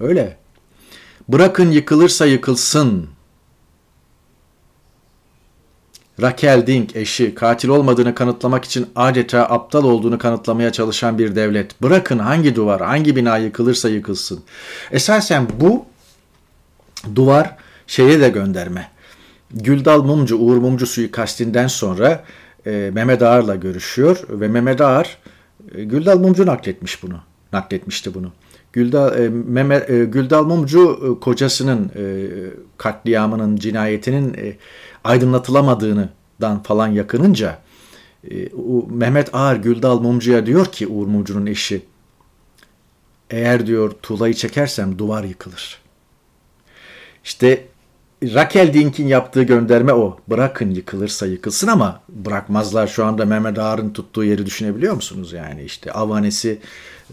Öyle. 0.00 0.36
Bırakın 1.28 1.70
yıkılırsa 1.70 2.26
yıkılsın. 2.26 3.08
Raquel 6.22 6.66
Dink 6.66 6.96
eşi 6.96 7.34
katil 7.34 7.68
olmadığını 7.68 8.14
kanıtlamak 8.14 8.64
için 8.64 8.86
adeta 8.96 9.42
aptal 9.42 9.84
olduğunu 9.84 10.18
kanıtlamaya 10.18 10.72
çalışan 10.72 11.18
bir 11.18 11.36
devlet. 11.36 11.82
Bırakın 11.82 12.18
hangi 12.18 12.56
duvar, 12.56 12.80
hangi 12.80 13.16
bina 13.16 13.38
yıkılırsa 13.38 13.88
yıkılsın. 13.88 14.40
Esasen 14.90 15.46
bu 15.60 15.84
duvar 17.14 17.56
şeye 17.86 18.20
de 18.20 18.28
gönderme. 18.28 18.90
Güldal 19.50 20.02
Mumcu, 20.02 20.38
Uğur 20.38 20.56
Mumcu 20.56 20.86
suikastinden 20.86 21.66
sonra 21.66 22.24
e, 22.66 22.90
Mehmet 22.94 23.22
Ağar'la 23.22 23.54
görüşüyor 23.54 24.18
ve 24.28 24.48
Mehmet 24.48 24.80
Ağar 24.80 25.18
e, 25.74 25.84
Güldal 25.84 26.18
Mumcu 26.18 26.46
nakletmiş 26.46 27.02
bunu. 27.02 27.20
Nakletmişti 27.52 28.14
bunu. 28.14 28.32
Güldal, 28.72 29.18
e, 29.18 29.28
Mehmet, 29.28 29.90
e, 29.90 30.04
Güldal 30.04 30.44
Mumcu 30.44 31.00
e, 31.02 31.20
kocasının 31.20 31.90
e, 31.96 32.04
katliamının, 32.76 33.56
cinayetinin 33.56 34.34
e, 34.34 34.56
aydınlatılamadığından 35.04 36.62
falan 36.62 36.88
yakınınca 36.88 37.58
e, 38.30 38.48
Mehmet 38.90 39.34
Ağar 39.34 39.56
Güldal 39.56 40.00
Mumcu'ya 40.00 40.46
diyor 40.46 40.66
ki 40.66 40.86
Uğur 40.86 41.06
Mumcu'nun 41.06 41.46
eşi 41.46 41.82
eğer 43.30 43.66
diyor 43.66 43.90
tuğlayı 44.02 44.34
çekersem 44.34 44.98
duvar 44.98 45.24
yıkılır. 45.24 45.78
İşte 47.24 47.66
Raquel 48.22 48.74
Dink'in 48.74 49.06
yaptığı 49.06 49.42
gönderme 49.42 49.92
o. 49.92 50.18
Bırakın 50.28 50.70
yıkılırsa 50.70 51.26
yıkılsın 51.26 51.68
ama 51.68 52.00
bırakmazlar 52.08 52.86
şu 52.86 53.04
anda 53.04 53.24
Mehmet 53.24 53.58
Ağar'ın 53.58 53.90
tuttuğu 53.90 54.24
yeri 54.24 54.46
düşünebiliyor 54.46 54.94
musunuz? 54.94 55.32
Yani 55.32 55.62
işte 55.62 55.92
avanesi 55.92 56.58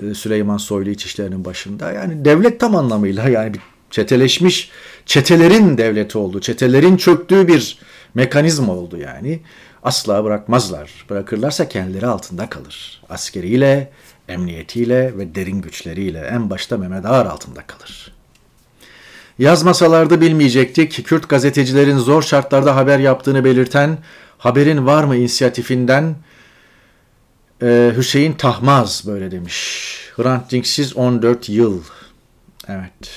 e, 0.04 0.14
Süleyman 0.14 0.58
Soylu 0.58 0.90
İçişleri'nin 0.90 1.46
başında. 1.46 1.92
Yani 1.92 2.26
devlet 2.26 2.60
tam 2.60 2.76
anlamıyla 2.76 3.30
yani 3.30 3.54
bir 3.54 3.60
çeteleşmiş 3.92 4.72
çetelerin 5.06 5.78
devleti 5.78 6.18
oldu. 6.18 6.42
Çetelerin 6.42 6.98
çöktüğü 6.98 7.48
bir 7.48 7.80
mekanizma 8.14 8.74
oldu 8.74 8.98
yani. 8.98 9.40
Asla 9.84 10.24
bırakmazlar. 10.24 11.06
Bırakırlarsa 11.10 11.70
kendileri 11.70 12.08
altında 12.08 12.50
kalır. 12.50 13.02
Askeriyle, 13.10 13.92
emniyetiyle 14.28 15.18
ve 15.18 15.36
derin 15.36 15.62
güçleriyle 15.62 16.20
en 16.20 16.50
başta 16.50 16.78
Mehmet 16.78 17.06
Ağar 17.06 17.26
altında 17.26 17.62
kalır. 17.68 18.16
Yazmasalardı 19.40 20.22
bilmeyecektik. 20.22 21.06
Kürt 21.06 21.30
gazetecilerin 21.30 21.98
zor 21.98 22.22
şartlarda 22.22 22.76
haber 22.76 23.00
yaptığını 23.00 23.44
belirten 23.46 23.98
Haberin 24.38 24.86
Var 24.86 25.04
mı 25.04 25.16
inisiyatifinden 25.16 26.16
ee, 27.62 27.94
Hüseyin 27.98 28.34
Tahmaz 28.34 29.04
böyle 29.08 29.32
demiş. 29.32 29.92
Hrant 30.16 30.52
Dinksiz 30.52 30.98
14 30.98 31.50
yıl. 31.50 31.82
Evet. 32.68 33.10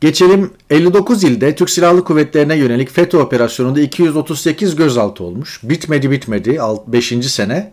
Geçelim 0.00 0.50
59 0.70 1.24
ilde 1.24 1.54
Türk 1.54 1.70
Silahlı 1.70 2.04
Kuvvetleri'ne 2.04 2.56
yönelik 2.56 2.90
FETÖ 2.90 3.18
operasyonunda 3.18 3.80
238 3.80 4.76
gözaltı 4.76 5.24
olmuş. 5.24 5.60
Bitmedi 5.62 6.10
bitmedi 6.10 6.58
5. 6.86 7.08
sene. 7.08 7.72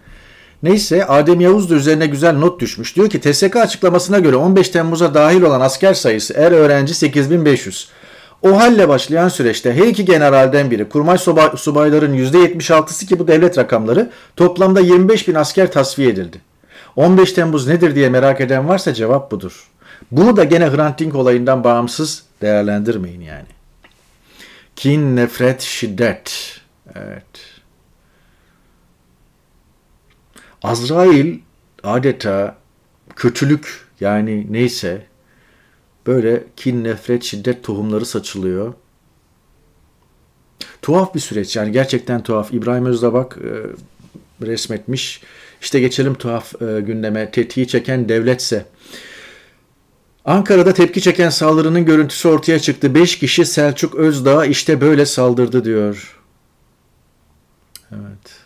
Neyse 0.63 1.06
Adem 1.06 1.42
Yavuz 1.42 1.70
da 1.70 1.75
üzerine 1.75 2.06
güzel 2.06 2.38
not 2.38 2.62
düşmüş. 2.62 2.96
Diyor 2.96 3.10
ki 3.10 3.22
TSK 3.22 3.56
açıklamasına 3.56 4.20
göre 4.20 4.36
15 4.36 4.70
Temmuz'a 4.70 5.13
dahil 5.13 5.42
olan 5.42 5.62
asker 5.62 5.94
sayısı 5.94 6.34
er 6.34 6.51
öğrenci 6.51 6.94
8500. 6.94 7.89
O 8.42 8.60
halle 8.60 8.89
başlayan 8.89 9.28
süreçte 9.30 9.74
her 9.74 9.88
iki 9.88 10.06
generalden 10.06 10.72
biri 10.72 10.89
kurmay 10.89 11.18
subayların 11.56 12.13
%76'sı 12.13 13.06
ki 13.06 13.20
bu 13.20 13.28
devlet 13.28 13.58
rakamları 13.58 14.10
toplamda 14.36 14.80
25 14.80 15.28
bin 15.28 15.36
asker 15.36 15.72
tasfiye 15.72 16.10
edildi. 16.10 16.42
15 16.96 17.34
Temmuz 17.34 17.68
nedir 17.68 17.96
diye 17.96 18.10
merak 18.10 18.42
eden 18.42 18.68
varsa 18.68 18.94
cevap 18.94 19.32
budur. 19.32 19.68
Bunu 20.12 20.38
da 20.38 20.44
gene 20.44 20.70
Hrant 20.70 21.00
Dink 21.00 21.16
olayından 21.16 21.63
bağımsız 21.63 22.24
değerlendirmeyin 22.42 23.22
yani. 23.22 23.48
Kin, 24.75 25.16
nefret, 25.16 25.62
şiddet. 25.62 26.56
Evet. 26.96 27.49
Azrail 30.63 31.39
adeta 31.84 32.58
kötülük 33.16 33.88
yani 34.00 34.48
neyse 34.50 35.06
böyle 36.08 36.44
kin, 36.56 36.84
nefret, 36.84 37.24
şiddet 37.24 37.63
tohumları 37.63 38.06
saçılıyor. 38.06 38.74
Tuhaf 40.82 41.16
bir 41.16 41.20
süreç 41.20 41.56
yani 41.56 41.72
gerçekten 41.72 42.24
tuhaf. 42.24 42.54
İbrahim 42.54 42.86
Özdabak 42.86 43.38
e, 43.38 43.51
resmetmiş. 44.46 45.22
İşte 45.62 45.80
geçelim 45.80 46.13
tuhaf 46.16 46.62
e, 46.62 46.82
gündeme. 46.82 47.32
Tetiği 47.32 47.68
çeken 47.68 48.10
devletse. 48.10 48.66
Ankara'da 50.25 50.74
tepki 50.74 51.01
çeken 51.01 51.30
saldırının 51.30 51.86
görüntüsü 51.86 52.28
ortaya 52.28 52.60
çıktı. 52.60 52.96
Beş 52.96 53.20
kişi 53.20 53.46
Selçuk 53.46 53.96
Özdağ 53.96 54.46
işte 54.46 54.82
böyle 54.82 55.06
saldırdı 55.06 55.66
diyor. 55.66 56.20
Evet. 57.92 58.38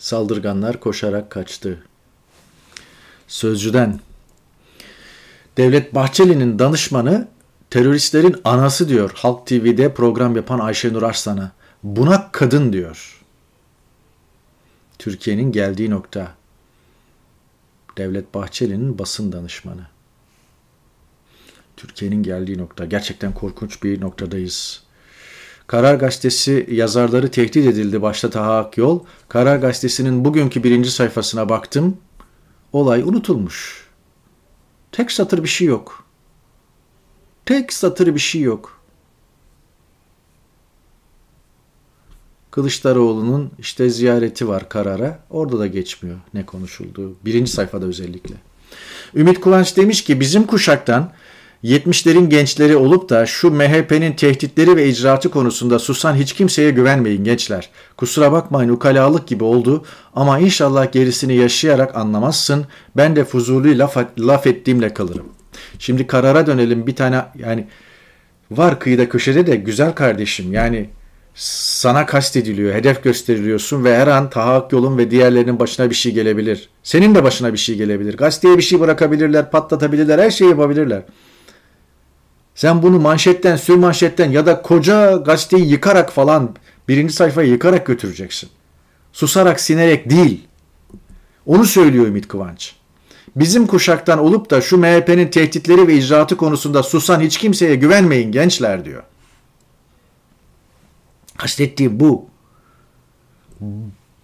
Saldırganlar 0.00 0.80
koşarak 0.80 1.30
kaçtı. 1.30 1.82
Sözcüden 3.28 4.00
Devlet 5.56 5.94
Bahçeli'nin 5.94 6.58
danışmanı 6.58 7.28
teröristlerin 7.70 8.36
anası 8.44 8.88
diyor 8.88 9.10
Halk 9.14 9.46
TV'de 9.46 9.94
program 9.94 10.36
yapan 10.36 10.58
Ayşenur 10.58 11.02
Arslan'a. 11.02 11.52
Buna 11.82 12.32
kadın 12.32 12.72
diyor. 12.72 13.22
Türkiye'nin 14.98 15.52
geldiği 15.52 15.90
nokta. 15.90 16.34
Devlet 17.98 18.34
Bahçeli'nin 18.34 18.98
basın 18.98 19.32
danışmanı. 19.32 19.86
Türkiye'nin 21.76 22.22
geldiği 22.22 22.58
nokta. 22.58 22.84
Gerçekten 22.84 23.34
korkunç 23.34 23.82
bir 23.82 24.00
noktadayız. 24.00 24.84
Karar 25.70 25.94
Gazetesi 25.94 26.66
yazarları 26.70 27.30
tehdit 27.30 27.66
edildi 27.66 28.02
başta 28.02 28.30
Taha 28.30 28.58
Akyol. 28.58 29.00
Karar 29.28 29.56
Gazetesi'nin 29.56 30.24
bugünkü 30.24 30.64
birinci 30.64 30.90
sayfasına 30.90 31.48
baktım. 31.48 31.96
Olay 32.72 33.02
unutulmuş. 33.02 33.88
Tek 34.92 35.12
satır 35.12 35.42
bir 35.42 35.48
şey 35.48 35.66
yok. 35.66 36.04
Tek 37.46 37.72
satır 37.72 38.14
bir 38.14 38.20
şey 38.20 38.40
yok. 38.40 38.80
Kılıçdaroğlu'nun 42.50 43.50
işte 43.58 43.90
ziyareti 43.90 44.48
var 44.48 44.68
karara. 44.68 45.24
Orada 45.30 45.58
da 45.58 45.66
geçmiyor 45.66 46.18
ne 46.34 46.46
konuşulduğu. 46.46 47.16
Birinci 47.24 47.52
sayfada 47.52 47.86
özellikle. 47.86 48.34
Ümit 49.14 49.40
Kıvanç 49.40 49.76
demiş 49.76 50.04
ki 50.04 50.20
bizim 50.20 50.46
kuşaktan 50.46 51.12
70'lerin 51.64 52.28
gençleri 52.28 52.76
olup 52.76 53.08
da 53.08 53.26
şu 53.26 53.50
MHP'nin 53.50 54.12
tehditleri 54.12 54.76
ve 54.76 54.88
icraatı 54.88 55.30
konusunda 55.30 55.78
susan 55.78 56.14
hiç 56.14 56.32
kimseye 56.32 56.70
güvenmeyin 56.70 57.24
gençler. 57.24 57.70
Kusura 57.96 58.32
bakmayın 58.32 58.70
ukalalık 58.70 59.26
gibi 59.26 59.44
oldu 59.44 59.84
ama 60.14 60.38
inşallah 60.38 60.92
gerisini 60.92 61.34
yaşayarak 61.34 61.96
anlamazsın. 61.96 62.66
Ben 62.96 63.16
de 63.16 63.24
fuzuli 63.24 63.78
laf, 63.78 63.96
laf 64.18 64.46
ettiğimle 64.46 64.94
kalırım. 64.94 65.28
Şimdi 65.78 66.06
karara 66.06 66.46
dönelim 66.46 66.86
bir 66.86 66.96
tane 66.96 67.24
yani 67.38 67.66
var 68.50 68.80
kıyıda 68.80 69.08
köşede 69.08 69.46
de 69.46 69.56
güzel 69.56 69.92
kardeşim 69.92 70.52
yani 70.52 70.90
sana 71.34 72.06
kastediliyor, 72.06 72.74
hedef 72.74 73.02
gösteriliyorsun 73.04 73.84
ve 73.84 73.96
her 73.96 74.06
an 74.06 74.30
Taha 74.30 74.68
yolun 74.72 74.98
ve 74.98 75.10
diğerlerinin 75.10 75.58
başına 75.58 75.90
bir 75.90 75.94
şey 75.94 76.12
gelebilir. 76.12 76.68
Senin 76.82 77.14
de 77.14 77.24
başına 77.24 77.52
bir 77.52 77.58
şey 77.58 77.76
gelebilir. 77.76 78.16
Gazeteye 78.16 78.56
bir 78.56 78.62
şey 78.62 78.80
bırakabilirler, 78.80 79.50
patlatabilirler, 79.50 80.18
her 80.18 80.30
şeyi 80.30 80.50
yapabilirler. 80.50 81.02
Sen 82.54 82.82
bunu 82.82 83.00
manşetten, 83.00 83.56
sür 83.56 83.76
manşetten 83.76 84.30
ya 84.30 84.46
da 84.46 84.62
koca 84.62 85.16
gazeteyi 85.16 85.70
yıkarak 85.70 86.12
falan 86.12 86.54
birinci 86.88 87.12
sayfayı 87.14 87.50
yıkarak 87.50 87.86
götüreceksin. 87.86 88.50
Susarak, 89.12 89.60
sinerek 89.60 90.10
değil. 90.10 90.46
Onu 91.46 91.64
söylüyor 91.64 92.06
Ümit 92.06 92.28
Kıvanç. 92.28 92.74
Bizim 93.36 93.66
kuşaktan 93.66 94.18
olup 94.18 94.50
da 94.50 94.60
şu 94.60 94.78
MHP'nin 94.78 95.28
tehditleri 95.28 95.88
ve 95.88 95.94
icraatı 95.94 96.36
konusunda 96.36 96.82
susan 96.82 97.20
hiç 97.20 97.38
kimseye 97.38 97.74
güvenmeyin 97.74 98.32
gençler 98.32 98.84
diyor. 98.84 99.02
Kastettiğim 101.36 102.00
bu. 102.00 102.26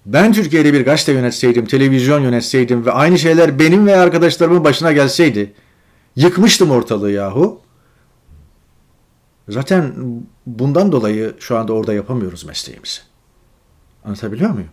Ben 0.07 0.33
Türkiye'de 0.33 0.73
bir 0.73 0.85
gazete 0.85 1.13
yönetseydim, 1.13 1.67
televizyon 1.67 2.21
yönetseydim 2.21 2.87
ve 2.87 2.93
aynı 2.93 3.19
şeyler 3.19 3.59
benim 3.59 3.87
ve 3.87 3.97
arkadaşlarımın 3.97 4.65
başına 4.65 4.93
gelseydi 4.93 5.53
yıkmıştım 6.17 6.71
ortalığı 6.71 7.11
yahu. 7.11 7.61
Zaten 9.49 9.95
bundan 10.47 10.93
dolayı 10.93 11.35
şu 11.41 11.59
anda 11.59 11.73
orada 11.73 11.95
yapamıyoruz 11.95 12.45
mesleğimizi. 12.45 13.01
Anlatabiliyor 14.05 14.51
muyum? 14.51 14.71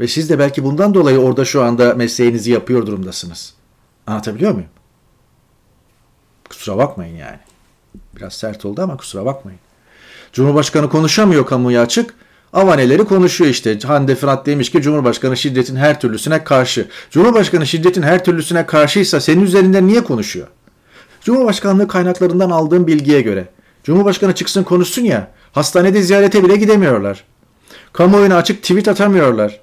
Ve 0.00 0.08
siz 0.08 0.30
de 0.30 0.38
belki 0.38 0.64
bundan 0.64 0.94
dolayı 0.94 1.18
orada 1.18 1.44
şu 1.44 1.62
anda 1.62 1.94
mesleğinizi 1.94 2.50
yapıyor 2.50 2.86
durumdasınız. 2.86 3.54
Anlatabiliyor 4.06 4.52
muyum? 4.52 4.68
Kusura 6.48 6.76
bakmayın 6.76 7.16
yani. 7.16 7.38
Biraz 8.16 8.32
sert 8.32 8.64
oldu 8.64 8.82
ama 8.82 8.96
kusura 8.96 9.24
bakmayın. 9.24 9.60
Cumhurbaşkanı 10.32 10.90
konuşamıyor 10.90 11.46
kamuya 11.46 11.82
açık. 11.82 12.14
Avaneleri 12.52 13.04
konuşuyor 13.04 13.50
işte. 13.50 13.78
Hande 13.78 14.14
Fırat 14.14 14.46
demiş 14.46 14.70
ki 14.70 14.82
Cumhurbaşkanı 14.82 15.36
şiddetin 15.36 15.76
her 15.76 16.00
türlüsüne 16.00 16.44
karşı. 16.44 16.88
Cumhurbaşkanı 17.10 17.66
şiddetin 17.66 18.02
her 18.02 18.24
türlüsüne 18.24 18.66
karşıysa 18.66 19.20
senin 19.20 19.42
üzerinden 19.42 19.88
niye 19.88 20.04
konuşuyor? 20.04 20.48
Cumhurbaşkanlığı 21.20 21.88
kaynaklarından 21.88 22.50
aldığım 22.50 22.86
bilgiye 22.86 23.20
göre. 23.20 23.48
Cumhurbaşkanı 23.84 24.34
çıksın 24.34 24.62
konuşsun 24.62 25.02
ya. 25.02 25.30
Hastanede 25.52 26.02
ziyarete 26.02 26.44
bile 26.44 26.56
gidemiyorlar. 26.56 27.24
Kamuoyuna 27.92 28.36
açık 28.36 28.62
tweet 28.62 28.88
atamıyorlar. 28.88 29.60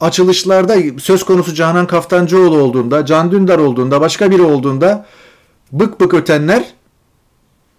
Açılışlarda 0.00 0.76
söz 0.98 1.24
konusu 1.24 1.54
Canan 1.54 1.86
Kaftancıoğlu 1.86 2.58
olduğunda, 2.58 3.06
Can 3.06 3.30
Dündar 3.32 3.58
olduğunda, 3.58 4.00
başka 4.00 4.30
biri 4.30 4.42
olduğunda 4.42 5.06
bık 5.72 6.00
bık 6.00 6.14
ötenler 6.14 6.64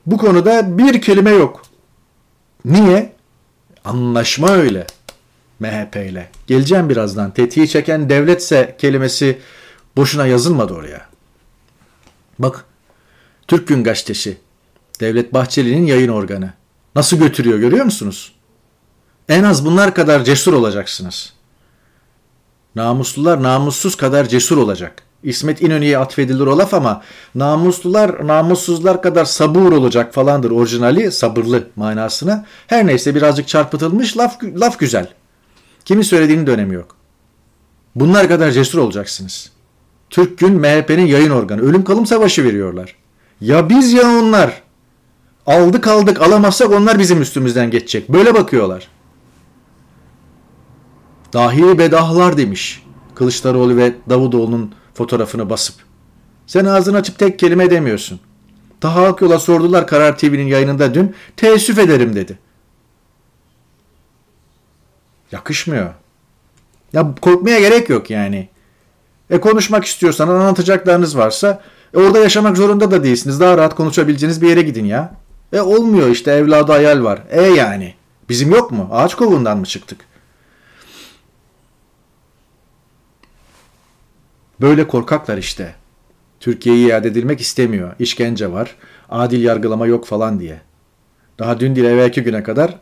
bu 0.05 0.17
konuda 0.17 0.77
bir 0.77 1.01
kelime 1.01 1.31
yok. 1.31 1.62
Niye? 2.65 3.13
Anlaşma 3.86 4.50
öyle. 4.50 4.88
MHP 5.60 5.96
ile. 5.96 6.29
Geleceğim 6.48 6.89
birazdan. 6.89 7.31
Tetiği 7.31 7.67
çeken 7.67 8.10
devletse 8.10 8.75
kelimesi 8.79 9.39
boşuna 9.96 10.27
yazılmadı 10.27 10.74
oraya. 10.74 11.05
Bak 12.39 12.65
Türk 13.51 13.67
Gün 13.67 13.84
Gazetesi. 13.84 14.38
Devlet 15.00 15.34
Bahçeli'nin 15.34 15.86
yayın 15.86 16.10
organı. 16.10 16.53
Nasıl 16.96 17.17
götürüyor 17.17 17.60
görüyor 17.60 17.86
musunuz? 17.86 18.31
En 19.29 19.43
az 19.43 19.65
bunlar 19.65 19.93
kadar 19.93 20.24
cesur 20.24 20.53
olacaksınız. 20.53 21.34
Namuslular 22.75 23.43
namussuz 23.43 23.96
kadar 23.96 24.27
cesur 24.27 24.58
olacak. 24.58 25.03
İsmet 25.24 25.61
İnönü'ye 25.61 25.98
atfedilir 25.98 26.48
o 26.48 26.57
laf 26.57 26.74
ama 26.74 27.01
namuslular 27.35 28.27
namussuzlar 28.27 29.01
kadar 29.01 29.25
sabur 29.25 29.72
olacak 29.72 30.14
falandır 30.14 30.51
orijinali 30.51 31.11
sabırlı 31.11 31.68
manasına. 31.75 32.46
Her 32.68 32.87
neyse 32.87 33.16
birazcık 33.16 33.48
çarpıtılmış 33.48 34.18
laf, 34.18 34.44
laf 34.44 34.79
güzel. 34.79 35.14
Kimin 35.85 36.03
söylediğinin 36.03 36.48
de 36.48 36.51
önemi 36.51 36.75
yok. 36.75 36.96
Bunlar 37.96 38.27
kadar 38.27 38.51
cesur 38.51 38.79
olacaksınız. 38.79 39.51
Türk 40.09 40.37
Gün 40.37 40.53
MHP'nin 40.53 41.05
yayın 41.05 41.29
organı. 41.29 41.61
Ölüm 41.61 41.83
kalım 41.83 42.05
savaşı 42.05 42.44
veriyorlar. 42.44 43.00
Ya 43.42 43.70
biz 43.70 43.94
ya 43.94 44.04
onlar. 44.04 44.62
Aldık 45.46 45.88
aldık 45.88 46.22
alamazsak 46.22 46.72
onlar 46.72 47.00
bizim 47.00 47.22
üstümüzden 47.22 47.72
geçecek. 47.72 48.10
Böyle 48.10 48.34
bakıyorlar. 48.34 48.88
Dahi 51.34 51.77
bedahlar 51.77 52.38
demiş. 52.38 52.84
Kılıçdaroğlu 53.16 53.77
ve 53.77 53.94
Davutoğlu'nun 54.10 54.75
fotoğrafını 54.94 55.50
basıp. 55.50 55.75
Sen 56.48 56.66
ağzını 56.66 56.98
açıp 56.98 57.20
tek 57.20 57.40
kelime 57.40 57.70
demiyorsun. 57.72 58.20
Taha 58.82 59.06
Akyol'a 59.08 59.40
sordular 59.40 59.88
Karar 59.88 60.18
TV'nin 60.18 60.48
yayınında 60.48 60.94
dün. 60.94 61.16
Teessüf 61.38 61.80
ederim 61.80 62.16
dedi. 62.16 62.40
Yakışmıyor. 65.32 65.94
Ya 66.94 67.16
korkmaya 67.22 67.60
gerek 67.60 67.90
yok 67.90 68.10
yani. 68.10 68.50
E 69.30 69.40
konuşmak 69.40 69.86
istiyorsan 69.86 70.27
anlatacaklarınız 70.27 71.18
varsa 71.18 71.62
e, 71.94 71.98
orada 72.00 72.20
yaşamak 72.20 72.58
zorunda 72.58 72.92
da 72.92 73.04
değilsiniz. 73.04 73.40
Daha 73.40 73.58
rahat 73.58 73.75
konuşabileceğiniz 73.75 74.42
bir 74.42 74.50
yere 74.50 74.62
gidin 74.62 74.86
ya. 74.86 75.14
E 75.54 75.62
olmuyor 75.62 76.10
işte 76.10 76.32
evladı 76.32 76.72
hayal 76.72 77.04
var. 77.04 77.24
E 77.30 77.42
yani. 77.42 77.94
Bizim 78.30 78.51
yok 78.51 78.72
mu? 78.72 78.90
Ağaç 78.92 79.16
kovuğundan 79.16 79.58
mı 79.58 79.66
çıktık? 79.66 80.00
Böyle 84.62 84.88
korkaklar 84.88 85.38
işte. 85.38 85.75
Türkiye'yi 86.40 86.90
iade 86.90 87.08
edilmek 87.08 87.42
istemiyor. 87.42 87.94
İşkence 88.00 88.51
var. 88.51 88.75
Adil 89.10 89.44
yargılama 89.44 89.88
yok 89.88 90.06
falan 90.06 90.40
diye. 90.40 90.62
Daha 91.40 91.60
dün 91.60 91.75
değil 91.75 91.88
evvelki 91.88 92.24
güne 92.24 92.44
kadar 92.44 92.80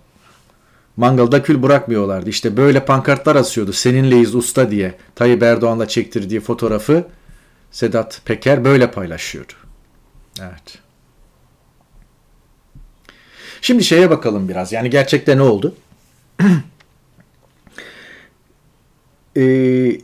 mangalda 0.98 1.43
kül 1.43 1.63
bırakmıyorlardı. 1.63 2.30
İşte 2.30 2.58
böyle 2.58 2.86
pankartlar 2.86 3.36
asıyordu. 3.36 3.74
Seninleyiz 3.74 4.36
usta 4.36 4.72
diye. 4.72 4.95
Tayyip 5.15 5.43
Erdoğan'la 5.43 5.88
çektirdiği 5.88 6.39
fotoğrafı 6.39 7.04
Sedat 7.71 8.21
Peker 8.25 8.65
böyle 8.65 8.91
paylaşıyordu. 8.91 9.53
Evet. 10.41 10.79
Şimdi 13.62 13.84
şeye 13.84 14.10
bakalım 14.10 14.49
biraz. 14.49 14.71
Yani 14.71 14.89
gerçekten 14.89 15.38
ne 15.38 15.41
oldu? 15.41 15.75
ee, 19.38 19.99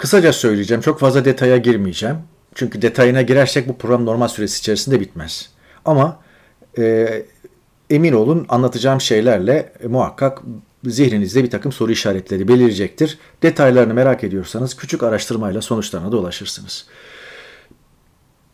Kısaca 0.00 0.32
söyleyeceğim. 0.32 0.80
Çok 0.80 1.00
fazla 1.00 1.24
detaya 1.24 1.56
girmeyeceğim. 1.56 2.16
Çünkü 2.54 2.82
detayına 2.82 3.22
girersek 3.22 3.68
bu 3.68 3.78
program 3.78 4.06
normal 4.06 4.28
süresi 4.28 4.58
içerisinde 4.58 5.00
bitmez. 5.00 5.50
Ama 5.84 6.20
e, 6.78 7.08
emin 7.90 8.12
olun 8.12 8.46
anlatacağım 8.48 9.00
şeylerle 9.00 9.72
e, 9.80 9.86
muhakkak 9.86 10.42
zihninizde 10.84 11.44
bir 11.44 11.50
takım 11.50 11.72
soru 11.72 11.92
işaretleri 11.92 12.48
belirecektir. 12.48 13.18
Detaylarını 13.42 13.94
merak 13.94 14.24
ediyorsanız 14.24 14.76
küçük 14.76 15.02
araştırmayla 15.02 15.62
sonuçlarına 15.62 16.12
da 16.12 16.16
ulaşırsınız. 16.16 16.86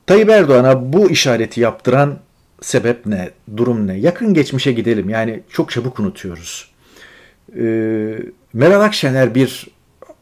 Tayyip 0.06 0.30
Erdoğan'a 0.30 0.92
bu 0.92 1.10
işareti 1.10 1.60
yaptıran 1.60 2.18
sebep 2.60 3.06
ne, 3.06 3.30
durum 3.56 3.86
ne? 3.86 3.98
Yakın 3.98 4.34
geçmişe 4.34 4.72
gidelim. 4.72 5.08
Yani 5.08 5.42
çok 5.50 5.70
çabuk 5.70 6.00
unutuyoruz. 6.00 6.70
Ee, 7.56 8.18
Meral 8.52 8.80
Akşener 8.80 9.34
bir 9.34 9.66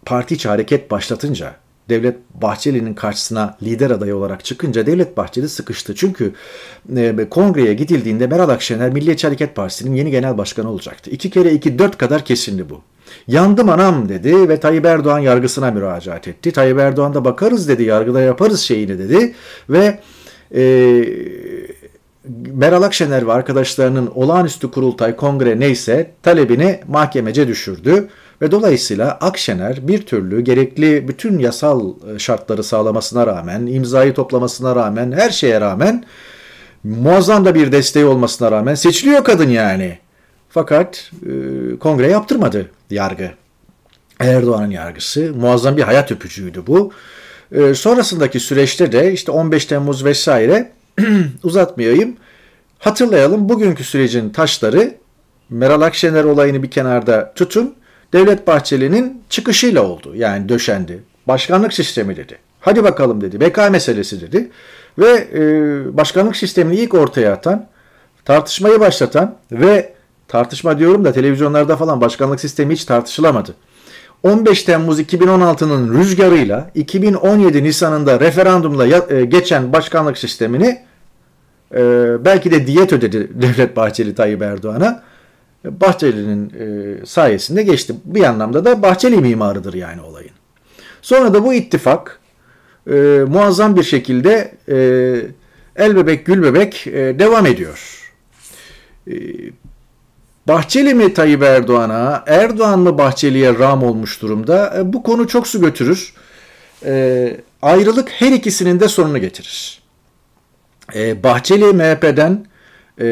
parti 0.07 0.35
içi 0.35 0.49
hareket 0.49 0.91
başlatınca 0.91 1.57
Devlet 1.89 2.17
Bahçeli'nin 2.35 2.95
karşısına 2.95 3.57
lider 3.63 3.91
adayı 3.91 4.17
olarak 4.17 4.45
çıkınca 4.45 4.87
Devlet 4.87 5.17
Bahçeli 5.17 5.49
sıkıştı. 5.49 5.95
Çünkü 5.95 6.33
e, 6.97 7.27
kongreye 7.31 7.75
gidildiğinde 7.75 8.27
Meral 8.27 8.49
Akşener 8.49 8.91
Milliyetçi 8.91 9.27
Hareket 9.27 9.55
Partisi'nin 9.57 9.95
yeni 9.95 10.11
genel 10.11 10.39
başkanı 10.39 10.71
olacaktı. 10.71 11.11
İki 11.11 11.31
kere 11.31 11.53
iki 11.53 11.79
dört 11.79 11.99
kadar 11.99 12.25
kesindi 12.25 12.71
bu. 12.71 12.81
Yandım 13.29 13.69
anam 13.69 14.09
dedi 14.09 14.49
ve 14.49 14.61
Tayyip 14.61 14.85
Erdoğan 14.85 15.19
yargısına 15.19 15.71
müracaat 15.71 16.29
etti. 16.29 16.53
Tayyip 16.53 16.79
Erdoğan 16.79 17.15
da 17.15 17.25
bakarız 17.25 17.69
dedi, 17.69 17.83
yargıda 17.83 18.21
yaparız 18.21 18.61
şeyini 18.61 18.99
dedi 18.99 19.35
ve 19.71 20.01
e, 20.55 20.63
Meral 22.55 22.83
Akşener 22.83 23.27
ve 23.27 23.33
arkadaşlarının 23.33 24.11
olağanüstü 24.15 24.71
kurultay 24.71 25.17
kongre 25.17 25.61
neyse 25.61 26.11
talebini 26.23 26.81
mahkemece 26.89 27.49
düşürdü. 27.49 28.09
Ve 28.43 28.51
dolayısıyla 28.51 29.11
Akşener 29.11 29.89
bir 29.89 30.07
türlü 30.07 30.41
gerekli 30.41 31.09
bütün 31.09 31.39
yasal 31.39 31.93
e, 32.15 32.19
şartları 32.19 32.65
sağlamasına 32.65 33.27
rağmen, 33.27 33.67
imzayı 33.67 34.15
toplamasına 34.15 34.77
rağmen, 34.77 35.13
her 35.13 35.31
şeye 35.31 35.61
rağmen 35.61 36.05
muazzam 36.85 37.45
da 37.45 37.55
bir 37.55 37.73
desteği 37.73 38.05
olmasına 38.05 38.51
rağmen 38.51 38.75
seçiliyor 38.75 39.25
kadın 39.25 39.49
yani. 39.49 39.99
Fakat 40.49 41.11
e, 41.23 41.33
kongre 41.79 42.09
yaptırmadı 42.11 42.71
yargı. 42.91 43.31
Erdoğan'ın 44.21 44.71
yargısı. 44.71 45.33
Muazzam 45.37 45.77
bir 45.77 45.83
hayat 45.83 46.13
öpücüğüydü 46.13 46.67
bu. 46.67 46.93
E, 47.53 47.75
sonrasındaki 47.75 48.41
süreçte 48.41 48.93
de 48.93 49.13
işte 49.13 49.33
15 49.33 49.67
Temmuz 49.67 50.05
vesaire 50.05 50.73
uzatmayayım. 51.43 52.17
Hatırlayalım 52.79 53.49
bugünkü 53.49 53.85
sürecin 53.85 54.31
taşları 54.31 54.95
Meral 55.51 55.81
Akşener 55.81 56.25
olayını 56.25 56.63
bir 56.63 56.71
kenarda 56.71 57.33
tutun. 57.35 57.75
Devlet 58.15 58.47
Bahçeli'nin 58.47 59.23
çıkışıyla 59.29 59.83
oldu. 59.83 60.15
Yani 60.15 60.49
döşendi. 60.49 61.03
Başkanlık 61.29 61.73
sistemi 61.73 62.17
dedi. 62.17 62.39
Hadi 62.61 62.85
bakalım 62.85 63.21
dedi. 63.21 63.41
BK 63.41 63.71
meselesi 63.71 64.21
dedi. 64.21 64.51
Ve 64.99 65.29
e, 65.35 65.41
başkanlık 65.97 66.37
sistemini 66.37 66.77
ilk 66.77 66.95
ortaya 66.95 67.33
atan, 67.33 67.67
tartışmayı 68.25 68.81
başlatan 68.81 69.35
ve 69.53 69.93
tartışma 70.29 70.79
diyorum 70.79 71.05
da 71.05 71.13
televizyonlarda 71.13 71.77
falan 71.77 72.01
başkanlık 72.01 72.41
sistemi 72.41 72.75
hiç 72.75 72.85
tartışılamadı. 72.85 73.55
15 74.23 74.63
Temmuz 74.63 75.01
2016'nın 75.01 75.99
rüzgarıyla 75.99 76.71
2017 76.75 77.65
Nisan'ında 77.65 78.21
referandumla 78.21 78.87
e, 78.87 79.25
geçen 79.25 79.73
başkanlık 79.73 80.19
sistemini 80.19 80.83
e, 81.75 81.81
belki 82.25 82.51
de 82.51 82.67
diyet 82.67 82.93
ödedi 82.93 83.31
Devlet 83.43 83.77
Bahçeli 83.77 84.15
Tayyip 84.15 84.43
Erdoğan'a. 84.43 85.03
Bahçeli'nin 85.65 86.53
e, 86.59 87.07
sayesinde 87.07 87.63
geçti. 87.63 87.95
Bir 88.05 88.25
anlamda 88.25 88.65
da 88.65 88.83
Bahçeli 88.83 89.17
mimarıdır 89.17 89.75
yani 89.75 90.01
olayın. 90.01 90.31
Sonra 91.03 91.35
da 91.35 91.45
bu 91.45 91.55
ittifak 91.55 92.21
muazzam 93.27 93.77
bir 93.77 93.83
şekilde 93.83 94.55
el 95.77 95.97
bebek 95.97 96.27
gül 96.27 96.43
bebek 96.43 96.85
devam 97.19 97.47
ediyor. 97.47 98.11
Bahçeli 100.49 100.95
mi 100.95 101.15
Tayyip 101.15 101.43
Erdoğan'a, 101.43 102.25
Erdoğan 102.27 102.79
mı 102.79 102.99
Bahçeli'ye 102.99 103.59
ram 103.59 103.83
olmuş 103.83 104.23
durumda? 104.23 104.75
E, 104.79 104.93
bu 104.93 105.03
konu 105.03 105.29
çok 105.29 105.47
su 105.47 105.61
götürür. 105.61 106.15
E, 106.85 107.37
ayrılık 107.63 108.09
her 108.09 108.33
ikisinin 108.33 108.81
de 108.81 108.89
sonunu 108.89 109.19
getirir. 109.19 109.83
E, 110.95 111.23
Bahçeli 111.23 111.65
MHP'den 111.65 112.47
e, 113.01 113.07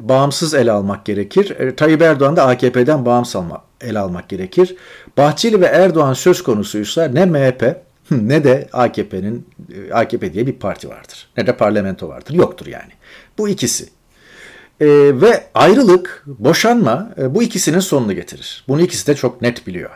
bağımsız 0.00 0.54
ele 0.54 0.72
almak 0.72 1.04
gerekir. 1.04 1.50
E, 1.50 1.76
Tayyip 1.76 2.02
Erdoğan 2.02 2.36
da 2.36 2.46
AKP'den 2.46 3.06
bağımsız 3.06 3.36
alma, 3.36 3.64
ele 3.80 3.98
almak 3.98 4.28
gerekir. 4.28 4.76
Bahçeli 5.16 5.60
ve 5.60 5.66
Erdoğan 5.66 6.12
söz 6.12 6.42
konusuysa 6.42 7.04
ne 7.04 7.24
MHP 7.24 7.76
ne 8.10 8.44
de 8.44 8.68
AKP'nin 8.72 9.48
AKP 9.92 10.32
diye 10.32 10.46
bir 10.46 10.52
parti 10.52 10.88
vardır. 10.88 11.28
Ne 11.36 11.46
de 11.46 11.56
parlamento 11.56 12.08
vardır. 12.08 12.34
Yoktur 12.34 12.66
yani. 12.66 12.92
Bu 13.38 13.48
ikisi. 13.48 13.88
E, 14.80 14.86
ve 15.20 15.44
ayrılık, 15.54 16.24
boşanma 16.26 17.10
e, 17.18 17.34
bu 17.34 17.42
ikisinin 17.42 17.80
sonunu 17.80 18.12
getirir. 18.12 18.64
Bunu 18.68 18.80
ikisi 18.80 19.06
de 19.06 19.14
çok 19.14 19.42
net 19.42 19.66
biliyor. 19.66 19.90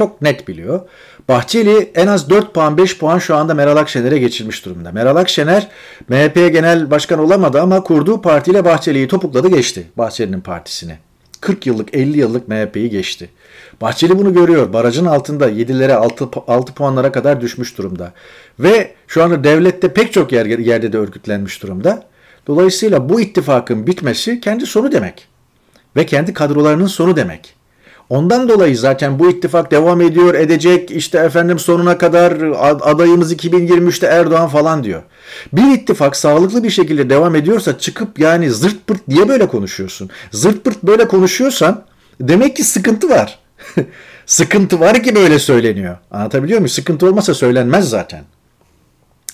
Çok 0.00 0.22
net 0.22 0.48
biliyor. 0.48 0.80
Bahçeli 1.28 1.90
en 1.94 2.06
az 2.06 2.30
4 2.30 2.54
puan 2.54 2.76
5 2.76 2.98
puan 2.98 3.18
şu 3.18 3.36
anda 3.36 3.54
Meral 3.54 3.76
Akşener'e 3.76 4.18
geçirmiş 4.18 4.64
durumda. 4.64 4.92
Meral 4.92 5.16
Akşener 5.16 5.68
MHP 6.08 6.34
genel 6.34 6.90
başkan 6.90 7.18
olamadı 7.18 7.60
ama 7.60 7.82
kurduğu 7.82 8.22
partiyle 8.22 8.64
Bahçeli'yi 8.64 9.08
topukladı 9.08 9.48
geçti. 9.48 9.86
Bahçeli'nin 9.98 10.40
partisini. 10.40 10.98
40 11.40 11.66
yıllık 11.66 11.94
50 11.94 12.18
yıllık 12.18 12.48
MHP'yi 12.48 12.90
geçti. 12.90 13.30
Bahçeli 13.80 14.18
bunu 14.18 14.34
görüyor. 14.34 14.72
Barajın 14.72 15.06
altında 15.06 15.50
7'lere 15.50 15.92
6, 15.92 16.28
6 16.46 16.74
puanlara 16.74 17.12
kadar 17.12 17.40
düşmüş 17.40 17.78
durumda. 17.78 18.12
Ve 18.60 18.94
şu 19.08 19.24
anda 19.24 19.44
devlette 19.44 19.92
pek 19.92 20.12
çok 20.12 20.32
yer, 20.32 20.46
yerde 20.46 20.92
de 20.92 20.98
örgütlenmiş 20.98 21.62
durumda. 21.62 22.02
Dolayısıyla 22.46 23.08
bu 23.08 23.20
ittifakın 23.20 23.86
bitmesi 23.86 24.40
kendi 24.40 24.66
sonu 24.66 24.92
demek. 24.92 25.28
Ve 25.96 26.06
kendi 26.06 26.34
kadrolarının 26.34 26.86
sonu 26.86 27.16
demek. 27.16 27.59
Ondan 28.10 28.48
dolayı 28.48 28.76
zaten 28.76 29.18
bu 29.18 29.30
ittifak 29.30 29.70
devam 29.70 30.00
ediyor, 30.00 30.34
edecek, 30.34 30.90
işte 30.90 31.18
efendim 31.18 31.58
sonuna 31.58 31.98
kadar 31.98 32.32
adayımız 32.80 33.32
2023'te 33.32 34.06
Erdoğan 34.06 34.48
falan 34.48 34.84
diyor. 34.84 35.02
Bir 35.52 35.74
ittifak 35.74 36.16
sağlıklı 36.16 36.64
bir 36.64 36.70
şekilde 36.70 37.10
devam 37.10 37.34
ediyorsa 37.34 37.78
çıkıp 37.78 38.18
yani 38.18 38.50
zırt 38.50 38.86
pırt 38.86 39.08
diye 39.10 39.28
böyle 39.28 39.48
konuşuyorsun. 39.48 40.10
Zırt 40.32 40.64
pırt 40.64 40.82
böyle 40.82 41.08
konuşuyorsan 41.08 41.84
demek 42.20 42.56
ki 42.56 42.64
sıkıntı 42.64 43.10
var. 43.10 43.38
sıkıntı 44.26 44.80
var 44.80 45.02
ki 45.02 45.14
böyle 45.14 45.38
söyleniyor. 45.38 45.96
Anlatabiliyor 46.10 46.58
muyum? 46.58 46.68
Sıkıntı 46.68 47.06
olmasa 47.06 47.34
söylenmez 47.34 47.88
zaten. 47.88 48.24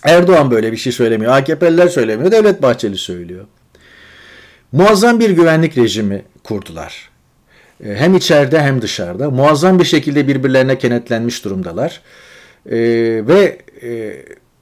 Erdoğan 0.03 0.51
böyle 0.51 0.73
bir 0.73 0.77
şey 0.77 0.93
söylemiyor. 0.93 1.33
AKP'liler 1.33 1.89
söylemiyor. 1.89 2.31
Devlet 2.33 2.63
Bahçeli 2.63 2.99
söylüyor. 2.99 3.45
Muazzam 4.73 5.21
bir 5.21 5.31
güvenlik 5.31 5.79
rejimi 5.79 6.23
kurdular. 6.45 7.16
Ee, 7.85 7.95
hem 7.95 8.15
içeride 8.15 8.61
hem 8.61 8.83
dışarıda. 8.83 9.31
Muazzam 9.31 9.79
bir 9.79 9.85
şekilde 9.85 10.29
birbirlerine 10.29 10.79
kenetlenmiş 10.79 11.45
durumdalar. 11.45 12.01
Ee, 12.67 12.77
ve 13.27 13.59
e, 13.83 14.17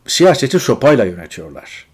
siyaseti 0.07 0.59
sopayla 0.59 1.05
yönetiyorlar. 1.05 1.87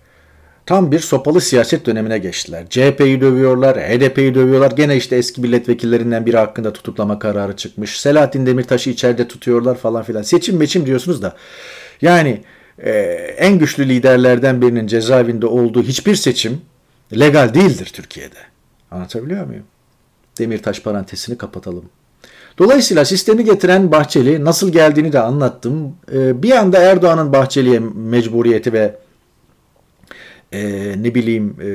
Tam 0.66 0.92
bir 0.92 0.98
sopalı 0.98 1.40
siyaset 1.40 1.86
dönemine 1.86 2.18
geçtiler. 2.18 2.66
CHP'yi 2.70 3.20
dövüyorlar, 3.20 3.76
HDP'yi 3.76 4.34
dövüyorlar. 4.34 4.70
Gene 4.70 4.96
işte 4.96 5.16
eski 5.16 5.40
milletvekillerinden 5.40 6.26
biri 6.26 6.36
hakkında 6.36 6.72
tutuklama 6.72 7.18
kararı 7.18 7.56
çıkmış. 7.56 8.00
Selahattin 8.00 8.46
Demirtaş'ı 8.46 8.90
içeride 8.90 9.28
tutuyorlar 9.28 9.76
falan 9.76 10.02
filan. 10.02 10.22
Seçim 10.22 10.56
meçim 10.56 10.86
diyorsunuz 10.86 11.22
da. 11.22 11.36
Yani 12.02 12.40
e, 12.78 12.90
en 13.38 13.58
güçlü 13.58 13.88
liderlerden 13.88 14.62
birinin 14.62 14.86
cezaevinde 14.86 15.46
olduğu 15.46 15.82
hiçbir 15.82 16.14
seçim 16.14 16.60
legal 17.18 17.54
değildir 17.54 17.90
Türkiye'de. 17.92 18.38
Anlatabiliyor 18.90 19.46
muyum? 19.46 19.64
Demirtaş 20.40 20.82
parantezini 20.82 21.38
kapatalım. 21.38 21.84
Dolayısıyla 22.58 23.04
sistemi 23.04 23.44
getiren 23.44 23.92
Bahçeli 23.92 24.44
nasıl 24.44 24.72
geldiğini 24.72 25.12
de 25.12 25.20
anlattım. 25.20 25.96
E, 26.12 26.42
bir 26.42 26.50
anda 26.50 26.78
Erdoğan'ın 26.78 27.32
Bahçeli'ye 27.32 27.78
mecburiyeti 27.94 28.72
ve 28.72 28.96
e, 30.52 30.62
ne 31.02 31.14
bileyim 31.14 31.56
e, 31.62 31.68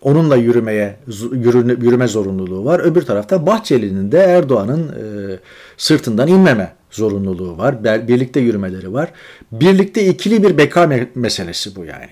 onunla 0.00 0.36
yürümeye 0.36 0.96
yürüme, 1.32 1.72
yürüme 1.72 2.08
zorunluluğu 2.08 2.64
var. 2.64 2.80
Öbür 2.80 3.02
tarafta 3.02 3.46
Bahçeli'nin 3.46 4.12
de 4.12 4.18
Erdoğan'ın 4.18 4.88
e, 4.88 5.38
sırtından 5.76 6.28
inmeme 6.28 6.72
zorunluluğu 6.90 7.58
var. 7.58 7.84
Birlikte 7.84 8.40
yürümeleri 8.40 8.92
var. 8.92 9.12
Birlikte 9.52 10.06
ikili 10.06 10.42
bir 10.42 10.58
beka 10.58 10.84
me- 10.84 11.08
meselesi 11.14 11.76
bu 11.76 11.84
yani. 11.84 12.10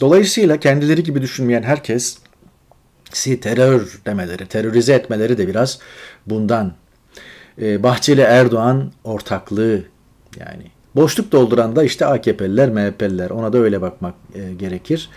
Dolayısıyla 0.00 0.56
kendileri 0.56 1.02
gibi 1.02 1.22
düşünmeyen 1.22 1.62
herkes 1.62 2.18
si 3.12 3.40
terör 3.40 4.00
demeleri, 4.06 4.46
terörize 4.46 4.92
etmeleri 4.92 5.38
de 5.38 5.48
biraz 5.48 5.78
bundan. 6.26 6.72
Ee, 7.60 7.82
Bahçeli 7.82 8.20
Erdoğan 8.20 8.92
ortaklığı 9.04 9.82
yani 10.40 10.62
boşluk 10.96 11.32
dolduran 11.32 11.76
da 11.76 11.84
işte 11.84 12.06
AKP'liler, 12.06 12.70
MHP'liler. 12.70 13.30
Ona 13.30 13.52
da 13.52 13.58
öyle 13.58 13.82
bakmak 13.82 14.14
e, 14.34 14.54
gerekir. 14.54 15.10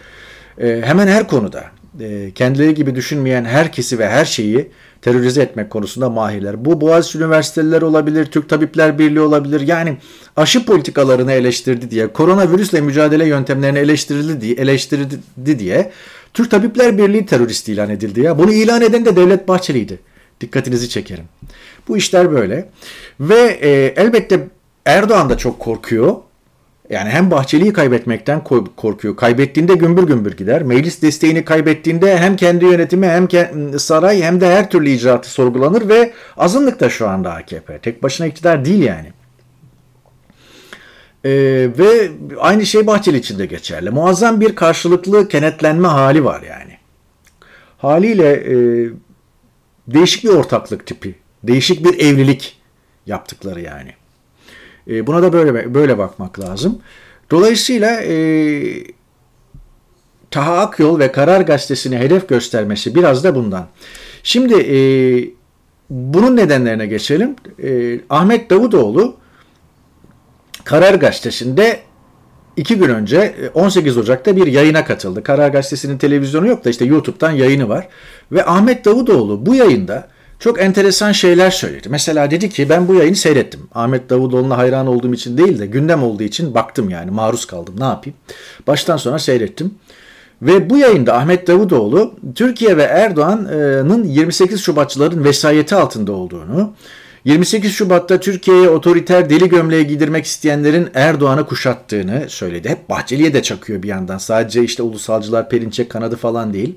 E, 0.57 0.81
hemen 0.85 1.07
her 1.07 1.27
konuda 1.27 1.63
e, 1.99 2.31
kendileri 2.35 2.73
gibi 2.73 2.95
düşünmeyen 2.95 3.45
herkesi 3.45 3.99
ve 3.99 4.09
her 4.09 4.25
şeyi 4.25 4.71
terörize 5.01 5.41
etmek 5.41 5.69
konusunda 5.69 6.09
mahirler. 6.09 6.65
Bu 6.65 6.81
Boğaziçi 6.81 7.17
Üniversiteler 7.17 7.81
olabilir, 7.81 8.25
Türk 8.25 8.49
Tabipler 8.49 8.99
Birliği 8.99 9.19
olabilir. 9.19 9.61
Yani 9.61 9.97
aşı 10.35 10.65
politikalarını 10.65 11.31
eleştirdi 11.31 11.91
diye, 11.91 12.13
koronavirüsle 12.13 12.81
mücadele 12.81 13.27
yöntemlerini 13.27 13.79
eleştirildi 13.79 14.41
diye, 14.41 14.55
eleştirildi 14.55 15.59
diye 15.59 15.91
Türk 16.35 16.51
Tabipler 16.51 16.97
Birliği 16.97 17.25
terörist 17.25 17.69
ilan 17.69 17.89
edildi 17.89 18.21
ya. 18.21 18.37
Bunu 18.37 18.53
ilan 18.53 18.81
eden 18.81 19.05
de 19.05 19.15
Devlet 19.15 19.47
Bahçeli'ydi. 19.47 19.99
Dikkatinizi 20.41 20.89
çekerim. 20.89 21.23
Bu 21.87 21.97
işler 21.97 22.31
böyle. 22.31 22.69
Ve 23.19 23.57
e, 23.61 23.69
elbette 24.01 24.47
Erdoğan 24.85 25.29
da 25.29 25.37
çok 25.37 25.59
korkuyor. 25.59 26.15
Yani 26.89 27.09
hem 27.09 27.31
Bahçeli'yi 27.31 27.73
kaybetmekten 27.73 28.43
korkuyor. 28.77 29.15
Kaybettiğinde 29.15 29.73
gümbür 29.73 30.03
gümbür 30.03 30.37
gider. 30.37 30.63
Meclis 30.63 31.01
desteğini 31.01 31.45
kaybettiğinde 31.45 32.17
hem 32.17 32.35
kendi 32.35 32.65
yönetimi 32.65 33.07
hem 33.07 33.29
saray 33.79 34.21
hem 34.23 34.41
de 34.41 34.47
her 34.47 34.69
türlü 34.69 34.89
icraatı 34.89 35.29
sorgulanır 35.29 35.89
ve 35.89 36.13
azınlıkta 36.37 36.89
şu 36.89 37.07
anda 37.07 37.33
AKP. 37.33 37.79
Tek 37.79 38.03
başına 38.03 38.27
iktidar 38.27 38.65
değil 38.65 38.83
yani. 38.83 39.07
Ee, 41.25 41.69
ve 41.77 42.11
aynı 42.39 42.65
şey 42.65 42.87
Bahçeli 42.87 43.17
için 43.17 43.39
de 43.39 43.45
geçerli. 43.45 43.89
Muazzam 43.89 44.41
bir 44.41 44.55
karşılıklı 44.55 45.27
kenetlenme 45.27 45.87
hali 45.87 46.25
var 46.25 46.41
yani. 46.41 46.77
Haliyle 47.77 48.31
e, 48.33 48.55
değişik 49.87 50.23
bir 50.23 50.29
ortaklık 50.29 50.87
tipi. 50.87 51.15
Değişik 51.43 51.85
bir 51.85 51.99
evlilik 51.99 52.61
yaptıkları 53.05 53.61
yani. 53.61 53.93
E, 54.87 55.07
buna 55.07 55.23
da 55.23 55.33
böyle 55.33 55.73
böyle 55.73 55.97
bakmak 55.97 56.39
lazım. 56.39 56.81
Dolayısıyla 57.31 58.01
e, 58.01 58.15
Taha 60.31 60.57
Akyol 60.57 60.99
ve 60.99 61.11
Karar 61.11 61.41
Gazetesi'ne 61.41 61.99
hedef 61.99 62.29
göstermesi 62.29 62.95
biraz 62.95 63.23
da 63.23 63.35
bundan. 63.35 63.67
Şimdi 64.23 64.53
e, 64.53 64.77
bunun 65.89 66.35
nedenlerine 66.35 66.85
geçelim. 66.85 67.35
E, 67.63 67.99
Ahmet 68.09 68.49
Davutoğlu 68.49 69.17
Karar 70.65 70.93
Gazetesi'nde 70.93 71.79
iki 72.57 72.75
gün 72.75 72.89
önce 72.89 73.35
18 73.53 73.97
Ocak'ta 73.97 74.35
bir 74.35 74.47
yayına 74.47 74.85
katıldı. 74.85 75.23
Karar 75.23 75.49
Gazetesi'nin 75.49 75.97
televizyonu 75.97 76.47
yok 76.47 76.65
da 76.65 76.69
işte 76.69 76.85
YouTube'dan 76.85 77.31
yayını 77.31 77.69
var. 77.69 77.87
Ve 78.31 78.45
Ahmet 78.45 78.85
Davutoğlu 78.85 79.45
bu 79.45 79.55
yayında 79.55 80.07
çok 80.39 80.61
enteresan 80.61 81.11
şeyler 81.11 81.51
söyledi. 81.51 81.89
Mesela 81.89 82.31
dedi 82.31 82.49
ki 82.49 82.69
ben 82.69 82.87
bu 82.87 82.95
yayını 82.95 83.15
seyrettim. 83.15 83.59
Ahmet 83.73 84.09
Davutoğlu'na 84.09 84.57
hayran 84.57 84.87
olduğum 84.87 85.13
için 85.13 85.37
değil 85.37 85.59
de 85.59 85.65
gündem 85.65 86.03
olduğu 86.03 86.23
için 86.23 86.53
baktım 86.53 86.89
yani 86.89 87.11
maruz 87.11 87.45
kaldım 87.45 87.75
ne 87.79 87.83
yapayım. 87.83 88.17
Baştan 88.67 88.97
sona 88.97 89.19
seyrettim. 89.19 89.73
Ve 90.41 90.69
bu 90.69 90.77
yayında 90.77 91.17
Ahmet 91.17 91.47
Davutoğlu 91.47 92.13
Türkiye 92.35 92.77
ve 92.77 92.83
Erdoğan'ın 92.83 94.03
28 94.03 94.61
Şubatçıların 94.61 95.23
vesayeti 95.23 95.75
altında 95.75 96.11
olduğunu, 96.11 96.73
28 97.25 97.73
Şubat'ta 97.73 98.19
Türkiye'ye 98.19 98.69
otoriter 98.69 99.29
deli 99.29 99.49
gömleği 99.49 99.87
giydirmek 99.87 100.25
isteyenlerin 100.25 100.89
Erdoğan'ı 100.93 101.45
kuşattığını 101.45 102.25
söyledi. 102.27 102.69
Hep 102.69 102.89
Bahçeli'ye 102.89 103.33
de 103.33 103.43
çakıyor 103.43 103.83
bir 103.83 103.87
yandan. 103.87 104.17
Sadece 104.17 104.63
işte 104.63 104.83
ulusalcılar 104.83 105.49
Perinçek 105.49 105.89
kanadı 105.89 106.15
falan 106.15 106.53
değil. 106.53 106.75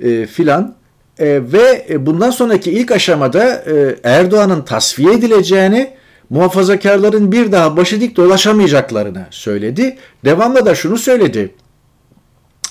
E, 0.00 0.26
filan. 0.26 0.74
E, 1.18 1.26
ve 1.52 1.86
bundan 2.06 2.30
sonraki 2.30 2.70
ilk 2.70 2.90
aşamada 2.90 3.44
e, 3.54 3.96
Erdoğan'ın 4.04 4.62
tasfiye 4.62 5.12
edileceğini, 5.12 5.90
muhafazakarların 6.30 7.32
bir 7.32 7.52
daha 7.52 7.76
başı 7.76 8.00
dik 8.00 8.16
dolaşamayacaklarını 8.16 9.26
söyledi. 9.30 9.96
Devamlı 10.24 10.66
da 10.66 10.74
şunu 10.74 10.98
söyledi. 10.98 11.54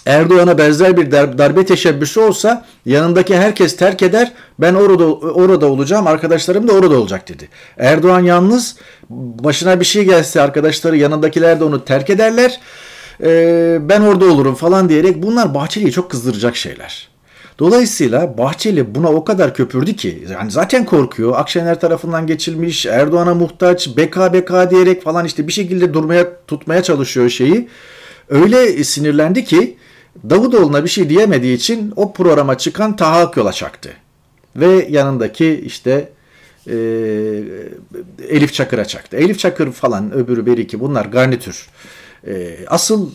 Erdoğan'a 0.06 0.58
benzer 0.58 0.98
bir 0.98 1.12
darbe 1.12 1.66
teşebbüsü 1.66 2.20
olsa 2.20 2.66
yanındaki 2.86 3.38
herkes 3.38 3.78
terk 3.78 4.02
eder 4.02 4.32
ben 4.60 4.74
orada 4.74 5.14
orada 5.14 5.66
olacağım 5.66 6.08
arkadaşlarım 6.08 6.68
da 6.68 6.72
orada 6.72 7.00
olacak 7.00 7.30
dedi. 7.30 7.50
Erdoğan 7.78 8.20
yalnız 8.20 8.76
başına 9.10 9.80
bir 9.80 9.86
şey 9.86 10.06
gelse 10.06 10.42
arkadaşları 10.42 10.98
yanındakiler 10.98 11.60
de 11.60 11.64
onu 11.64 11.86
terk 11.86 12.10
ederler 12.10 12.60
ee, 13.24 13.78
ben 13.82 14.02
orada 14.02 14.26
olurum 14.26 14.56
falan 14.56 14.90
diyerek 14.90 15.24
bunlar 15.24 15.54
Bahçeli'yi 15.54 15.92
çok 15.92 16.12
kızdıracak 16.12 16.56
şeyler. 16.56 17.10
Dolayısıyla 17.60 18.38
Bahçeli 18.38 18.96
buna 18.96 19.10
o 19.10 19.24
kadar 19.24 19.54
köpürdü 19.54 19.96
ki 19.96 20.28
yani 20.32 20.52
zaten 20.52 20.86
korkuyor. 20.86 21.34
Akşener 21.36 21.80
tarafından 21.80 22.28
geçilmiş, 22.28 22.86
Erdoğan'a 22.86 23.34
muhtaç, 23.34 23.98
beka 23.98 24.34
beka 24.34 24.72
diyerek 24.72 25.04
falan 25.04 25.26
işte 25.26 25.48
bir 25.48 25.54
şekilde 25.54 25.94
durmaya 25.94 26.46
tutmaya 26.48 26.84
çalışıyor 26.84 27.30
şeyi. 27.30 27.70
Öyle 28.30 28.84
sinirlendi 28.84 29.46
ki 29.46 29.78
Davutoğlu'na 30.30 30.84
bir 30.84 30.90
şey 30.90 31.10
diyemediği 31.10 31.58
için 31.58 31.94
o 31.96 32.14
programa 32.14 32.58
çıkan 32.58 32.96
Taha 32.96 33.32
yola 33.36 33.54
çaktı. 33.54 33.94
Ve 34.56 34.88
yanındaki 34.90 35.64
işte 35.66 36.10
e, 36.68 36.76
Elif 38.30 38.54
Çakır'a 38.54 38.86
çaktı. 38.86 39.18
Elif 39.18 39.40
Çakır 39.40 39.72
falan 39.72 40.14
öbürü 40.14 40.46
bir 40.46 40.58
iki 40.58 40.80
bunlar 40.80 41.06
garnitür. 41.06 41.70
E, 42.28 42.58
asıl 42.68 43.12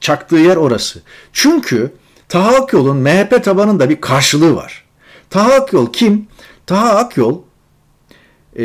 çaktığı 0.00 0.36
yer 0.36 0.56
orası. 0.56 1.02
Çünkü 1.32 1.92
Taha 2.28 2.56
Akyol'un 2.56 2.96
MHP 2.96 3.44
tabanında 3.44 3.90
bir 3.90 4.00
karşılığı 4.00 4.56
var. 4.56 4.84
Taha 5.30 5.52
Akyol 5.52 5.92
kim? 5.92 6.26
Taha 6.66 6.96
Akyol 6.96 7.42
e, 8.58 8.64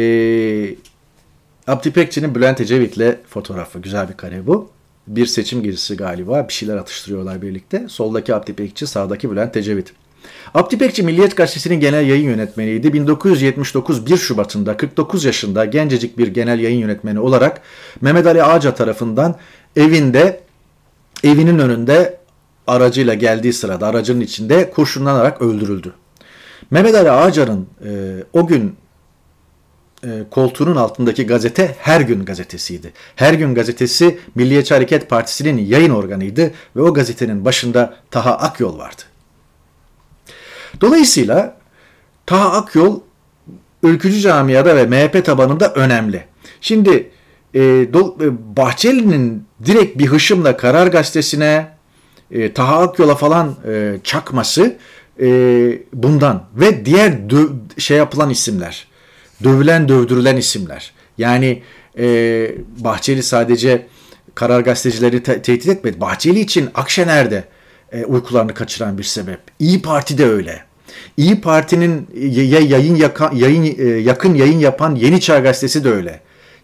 Abdi 1.68 1.92
Pekçi'nin 1.92 2.36
Bülent 2.36 2.62
Ecevit'le 2.62 3.16
fotoğrafı. 3.30 3.80
Güzel 3.80 4.10
bir 4.10 4.18
kare 4.18 4.48
bu 4.48 4.70
bir 5.10 5.26
seçim 5.26 5.64
gezisi 5.64 5.98
galiba. 5.98 6.48
Bir 6.48 6.54
şeyler 6.54 6.78
atıştırıyorlar 6.78 7.42
birlikte. 7.42 7.86
Soldaki 7.90 8.36
Abdi 8.36 8.54
Pekçi, 8.54 8.88
sağdaki 8.88 9.32
Bülent 9.32 9.54
Tecevit. 9.54 9.94
Abdi 10.54 10.78
Pekçi 10.78 11.04
Milliyet 11.04 11.38
Gazetesi'nin 11.38 11.80
genel 11.80 12.08
yayın 12.08 12.26
yönetmeniydi. 12.26 12.94
1979 12.94 14.06
1 14.06 14.18
Şubat'ında 14.18 14.78
49 14.78 15.26
yaşında 15.26 15.66
gencecik 15.66 16.18
bir 16.18 16.28
genel 16.28 16.60
yayın 16.60 16.80
yönetmeni 16.80 17.20
olarak 17.20 17.62
Mehmet 18.02 18.28
Ali 18.28 18.44
Ağca 18.44 18.76
tarafından 18.76 19.36
evinde 19.76 20.42
evinin 21.24 21.60
önünde 21.60 22.20
aracıyla 22.68 23.14
geldiği 23.14 23.54
sırada 23.54 23.88
aracının 23.88 24.22
içinde 24.22 24.70
kurşunlanarak 24.70 25.42
öldürüldü. 25.42 25.94
Mehmet 26.72 26.96
Ali 26.96 27.12
Ağca'nın 27.12 27.68
e, 27.86 27.90
o 28.34 28.48
gün 28.48 28.76
e, 30.04 30.10
koltuğunun 30.32 30.76
altındaki 30.76 31.28
gazete 31.28 31.76
Her 31.80 32.02
Gün 32.02 32.26
gazetesiydi. 32.26 32.94
Her 33.16 33.34
Gün 33.34 33.56
gazetesi 33.56 34.20
Milliyetçi 34.36 34.74
Hareket 34.74 35.10
Partisi'nin 35.10 35.58
yayın 35.58 35.90
organıydı 35.90 36.52
ve 36.76 36.82
o 36.82 36.94
gazetenin 36.94 37.46
başında 37.46 37.94
Taha 38.12 38.38
Akyol 38.38 38.78
vardı. 38.78 39.02
Dolayısıyla 40.82 41.58
Taha 42.26 42.52
Akyol 42.52 43.00
ülkücü 43.84 44.22
camiada 44.22 44.76
ve 44.76 44.86
MHP 44.86 45.26
tabanında 45.26 45.74
önemli. 45.74 46.26
Şimdi 46.62 47.10
e, 47.54 47.62
e, 47.62 47.88
Bahçeli'nin 48.58 49.46
direkt 49.66 49.98
bir 49.98 50.08
hışımla 50.08 50.58
Karar 50.58 50.88
Gazetesi'ne, 50.88 51.68
e, 52.32 52.54
Taha 52.54 52.80
Akyol'a 52.80 53.16
falan 53.16 53.56
e, 53.68 53.98
çakması 54.04 54.78
e, 55.22 55.28
bundan 55.94 56.44
ve 56.56 56.86
diğer 56.86 57.14
şey 57.78 57.98
yapılan 57.98 58.30
isimler 58.30 58.89
dövülen 59.44 59.90
dövdürülen 59.90 60.38
isimler. 60.38 60.92
Yani 61.18 61.64
e, 62.00 62.06
Bahçeli 62.78 63.24
sadece 63.24 63.88
karar 64.36 64.62
gazetecileri 64.62 65.24
te- 65.24 65.42
tehdit 65.42 65.68
etmedi. 65.68 66.02
Bahçeli 66.02 66.40
için 66.40 66.70
Akşener'de 66.76 67.44
e, 67.92 68.06
uykularını 68.06 68.54
kaçıran 68.54 68.98
bir 68.98 69.04
sebep. 69.04 69.40
İyi 69.60 69.82
Parti 69.82 70.18
de 70.18 70.26
öyle. 70.26 70.64
İyi 71.18 71.42
Parti'nin 71.42 72.08
ya 72.32 72.60
yayın 72.60 72.96
yaka, 72.96 73.32
yayın 73.34 73.76
e, 73.80 73.84
yakın 73.84 74.34
yayın 74.36 74.60
yapan 74.60 74.96
Yeni 74.96 75.22
Çağ 75.22 75.40
gazetesi 75.40 75.84
de 75.84 75.90
öyle. 75.90 76.20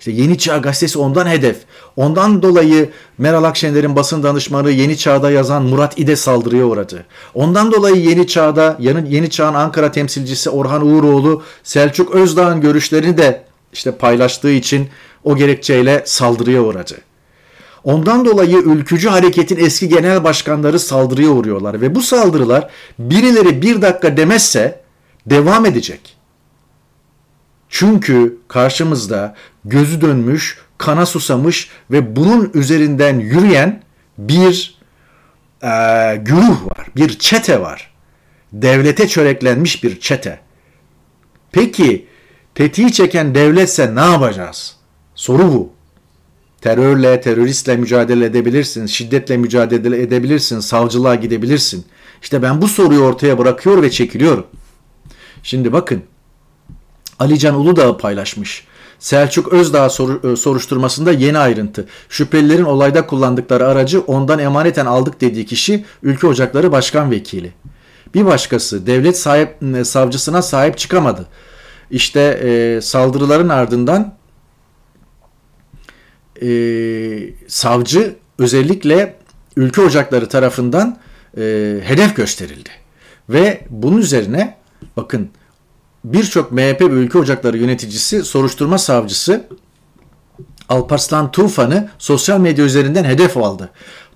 İşte 0.07 0.21
Yeni 0.21 0.37
Çağ 0.37 0.57
gazetesi 0.57 0.99
ondan 0.99 1.27
hedef. 1.27 1.57
Ondan 1.95 2.41
dolayı 2.41 2.89
Meral 3.17 3.43
Akşener'in 3.43 3.95
basın 3.95 4.23
danışmanı 4.23 4.71
Yeni 4.71 4.97
Çağ'da 4.97 5.31
yazan 5.31 5.63
Murat 5.63 5.99
İde 5.99 6.15
saldırıya 6.15 6.65
uğradı. 6.65 7.05
Ondan 7.33 7.71
dolayı 7.71 7.95
Yeni 7.95 8.27
Çağ'da 8.27 8.77
Yeni 8.79 9.29
Çağ'ın 9.29 9.53
Ankara 9.53 9.91
temsilcisi 9.91 10.49
Orhan 10.49 10.87
Uğuroğlu 10.87 11.43
Selçuk 11.63 12.15
Özdağ'ın 12.15 12.61
görüşlerini 12.61 13.17
de 13.17 13.43
işte 13.73 13.91
paylaştığı 13.91 14.51
için 14.51 14.89
o 15.23 15.35
gerekçeyle 15.35 16.03
saldırıya 16.05 16.61
uğradı. 16.61 16.95
Ondan 17.83 18.25
dolayı 18.25 18.57
ülkücü 18.57 19.09
hareketin 19.09 19.65
eski 19.65 19.89
genel 19.89 20.23
başkanları 20.23 20.79
saldırıya 20.79 21.29
uğruyorlar 21.29 21.81
ve 21.81 21.95
bu 21.95 22.01
saldırılar 22.01 22.69
birileri 22.99 23.61
bir 23.61 23.81
dakika 23.81 24.17
demezse 24.17 24.81
devam 25.25 25.65
edecek. 25.65 26.17
Çünkü 27.69 28.37
karşımızda 28.47 29.35
gözü 29.65 30.01
dönmüş, 30.01 30.57
kana 30.77 31.05
susamış 31.05 31.69
ve 31.91 32.15
bunun 32.15 32.51
üzerinden 32.53 33.19
yürüyen 33.19 33.83
bir 34.17 34.77
e, 35.63 35.69
güruh 36.15 36.65
var, 36.65 36.87
bir 36.95 37.19
çete 37.19 37.61
var. 37.61 37.91
Devlete 38.53 39.07
çöreklenmiş 39.07 39.83
bir 39.83 39.99
çete. 39.99 40.39
Peki 41.51 42.07
tetiği 42.55 42.91
çeken 42.91 43.35
devletse 43.35 43.95
ne 43.95 43.99
yapacağız? 43.99 44.75
Soru 45.15 45.53
bu. 45.53 45.75
Terörle, 46.61 47.21
teröristle 47.21 47.77
mücadele 47.77 48.25
edebilirsin, 48.25 48.85
şiddetle 48.85 49.37
mücadele 49.37 50.01
edebilirsin, 50.01 50.59
savcılığa 50.59 51.15
gidebilirsin. 51.15 51.85
İşte 52.21 52.41
ben 52.41 52.61
bu 52.61 52.67
soruyu 52.67 52.99
ortaya 52.99 53.37
bırakıyor 53.37 53.81
ve 53.81 53.91
çekiliyorum. 53.91 54.47
Şimdi 55.43 55.73
bakın 55.73 56.03
Alican 57.19 57.55
Uludağ 57.55 57.97
paylaşmış. 57.97 58.67
Selçuk 58.99 59.53
Özdağ 59.53 59.85
e, 59.85 60.35
soruşturmasında 60.35 61.11
yeni 61.11 61.37
ayrıntı. 61.37 61.87
Şüphelilerin 62.09 62.63
olayda 62.63 63.07
kullandıkları 63.07 63.67
aracı 63.67 64.01
ondan 64.01 64.39
emaneten 64.39 64.85
aldık 64.85 65.21
dediği 65.21 65.45
kişi 65.45 65.85
Ülke 66.03 66.27
Ocakları 66.27 66.71
Başkan 66.71 67.11
Vekili. 67.11 67.53
Bir 68.13 68.25
başkası 68.25 68.87
devlet 68.87 69.17
sahip 69.17 69.57
savcısına 69.83 70.41
sahip 70.41 70.77
çıkamadı. 70.77 71.25
İşte 71.91 72.21
e, 72.21 72.81
saldırıların 72.81 73.49
ardından 73.49 74.15
e, 76.41 76.47
savcı 77.47 78.15
özellikle 78.39 79.15
Ülke 79.55 79.81
Ocakları 79.81 80.29
tarafından 80.29 80.97
e, 81.37 81.41
hedef 81.83 82.15
gösterildi. 82.15 82.69
Ve 83.29 83.61
bunun 83.69 83.97
üzerine 83.97 84.57
bakın 84.97 85.29
birçok 86.13 86.51
MHP 86.51 86.81
ve 86.81 86.85
Ülke 86.85 87.17
Ocakları 87.17 87.57
yöneticisi, 87.57 88.23
soruşturma 88.23 88.77
savcısı 88.77 89.43
Alparslan 90.69 91.31
Tufan'ı 91.31 91.89
sosyal 91.99 92.39
medya 92.39 92.65
üzerinden 92.65 93.03
hedef 93.03 93.37
aldı. 93.37 93.69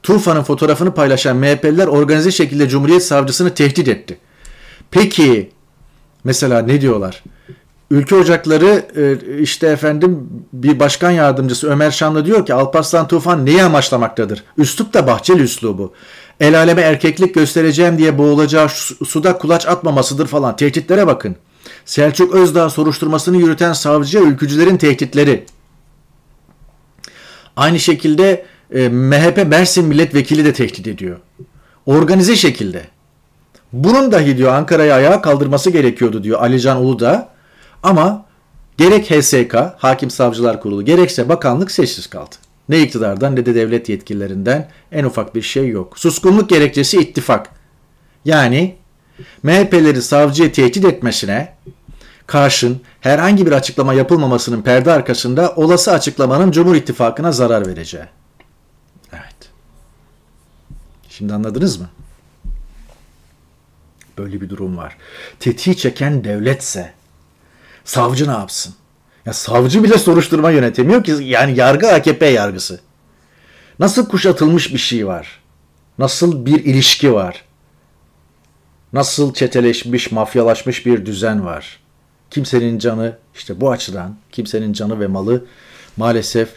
Tufan'ın 0.03 0.43
fotoğrafını 0.43 0.93
paylaşan 0.93 1.37
MHP'liler 1.37 1.87
organize 1.87 2.31
şekilde 2.31 2.69
Cumhuriyet 2.69 3.03
Savcısını 3.03 3.53
tehdit 3.53 3.87
etti. 3.87 4.17
Peki 4.91 5.49
mesela 6.23 6.61
ne 6.61 6.81
diyorlar? 6.81 7.23
Ülke 7.91 8.15
Ocakları 8.15 8.85
e, 8.95 9.39
işte 9.41 9.67
efendim 9.67 10.29
bir 10.53 10.79
başkan 10.79 11.11
yardımcısı 11.11 11.69
Ömer 11.69 11.91
Şanlı 11.91 12.25
diyor 12.25 12.45
ki 12.45 12.53
Alparslan 12.53 13.07
Tufan 13.07 13.45
neyi 13.45 13.63
amaçlamaktadır? 13.63 14.43
Üslup 14.57 14.93
da 14.93 15.07
Bahçeli 15.07 15.41
üslubu. 15.41 15.93
El 16.39 16.59
aleme 16.59 16.81
erkeklik 16.81 17.35
göstereceğim 17.35 17.97
diye 17.97 18.17
boğulacağı 18.17 18.69
suda 19.07 19.37
kulaç 19.37 19.67
atmamasıdır 19.67 20.27
falan. 20.27 20.55
Tehditlere 20.55 21.07
bakın. 21.07 21.35
Selçuk 21.85 22.33
Özdağ 22.33 22.69
soruşturmasını 22.69 23.37
yürüten 23.37 23.73
savcıya 23.73 24.23
ülkücülerin 24.23 24.77
tehditleri. 24.77 25.45
Aynı 27.55 27.79
şekilde 27.79 28.45
e, 28.73 28.89
MHP 28.89 29.47
Mersin 29.47 29.85
milletvekili 29.85 30.45
de 30.45 30.53
tehdit 30.53 30.87
ediyor. 30.87 31.17
Organize 31.85 32.35
şekilde. 32.35 32.87
Bunun 33.73 34.11
dahi 34.11 34.37
diyor 34.37 34.53
Ankara'ya 34.53 34.95
ayağa 34.95 35.21
kaldırması 35.21 35.69
gerekiyordu 35.69 36.23
diyor 36.23 36.41
Alican 36.41 36.77
Uludağ. 36.77 37.29
Ama 37.83 38.25
gerek 38.77 39.11
HSK, 39.11 39.55
Hakim 39.77 40.09
Savcılar 40.09 40.61
Kurulu, 40.61 40.85
gerekse 40.85 41.29
bakanlık 41.29 41.71
sessiz 41.71 42.07
kaldı. 42.07 42.35
Ne 42.69 42.81
iktidardan 42.81 43.35
ne 43.35 43.45
de 43.45 43.55
devlet 43.55 43.89
yetkililerinden 43.89 44.69
en 44.91 45.03
ufak 45.03 45.35
bir 45.35 45.41
şey 45.41 45.67
yok. 45.67 45.99
Suskunluk 45.99 46.49
gerekçesi 46.49 46.97
ittifak. 46.97 47.49
Yani 48.25 48.75
MHP'leri 49.43 50.01
savcıya 50.01 50.51
tehdit 50.51 50.85
etmesine 50.85 51.53
karşın 52.27 52.81
herhangi 53.01 53.45
bir 53.45 53.51
açıklama 53.51 53.93
yapılmamasının 53.93 54.61
perde 54.61 54.91
arkasında 54.91 55.53
olası 55.55 55.91
açıklamanın 55.91 56.51
Cumhur 56.51 56.75
İttifakı'na 56.75 57.31
zarar 57.31 57.67
vereceği. 57.67 58.05
Evet. 59.13 59.49
Şimdi 61.09 61.33
anladınız 61.33 61.79
mı? 61.79 61.89
Böyle 64.17 64.41
bir 64.41 64.49
durum 64.49 64.77
var. 64.77 64.97
Tetiği 65.39 65.77
çeken 65.77 66.23
devletse 66.23 66.93
savcı 67.85 68.27
ne 68.27 68.31
yapsın? 68.31 68.73
Ya 69.25 69.33
savcı 69.33 69.83
bile 69.83 69.97
soruşturma 69.97 70.51
yönetemiyor 70.51 71.03
ki 71.03 71.11
yani 71.21 71.55
yargı 71.55 71.91
AKP 71.91 72.25
yargısı. 72.25 72.79
Nasıl 73.79 74.09
kuşatılmış 74.09 74.73
bir 74.73 74.79
şey 74.79 75.07
var? 75.07 75.39
Nasıl 75.97 76.45
bir 76.45 76.63
ilişki 76.65 77.13
var? 77.13 77.43
Nasıl 78.93 79.33
çeteleşmiş, 79.33 80.11
mafyalaşmış 80.11 80.85
bir 80.85 81.05
düzen 81.05 81.45
var? 81.45 81.79
Kimsenin 82.29 82.79
canı 82.79 83.17
işte 83.35 83.61
bu 83.61 83.71
açıdan 83.71 84.17
kimsenin 84.31 84.73
canı 84.73 84.99
ve 84.99 85.07
malı 85.07 85.45
maalesef 85.97 86.49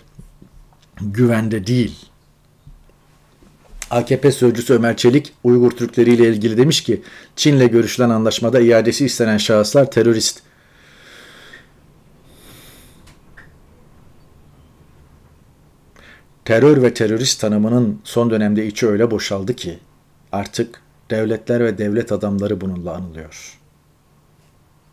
güvende 1.01 1.67
değil. 1.67 1.97
AKP 3.91 4.33
sözcüsü 4.33 4.75
Ömer 4.75 4.97
Çelik 4.97 5.33
Uygur 5.45 5.71
Türkleri 5.71 6.15
ile 6.15 6.29
ilgili 6.29 6.57
demiş 6.57 6.83
ki 6.83 7.03
Çin'le 7.37 7.69
görüşülen 7.69 8.11
anlaşmada 8.11 8.61
iadesi 8.61 9.05
istenen 9.05 9.37
şahıslar 9.37 9.91
terörist. 9.91 10.43
Terör 16.45 16.83
ve 16.83 16.95
terörist 16.95 17.41
tanımının 17.41 18.01
son 18.05 18.31
dönemde 18.31 18.67
içi 18.67 18.87
öyle 18.87 19.11
boşaldı 19.11 19.57
ki 19.57 19.79
artık 20.33 20.83
devletler 21.11 21.65
ve 21.65 21.79
devlet 21.79 22.13
adamları 22.13 22.61
bununla 22.61 22.95
anılıyor. 22.95 23.59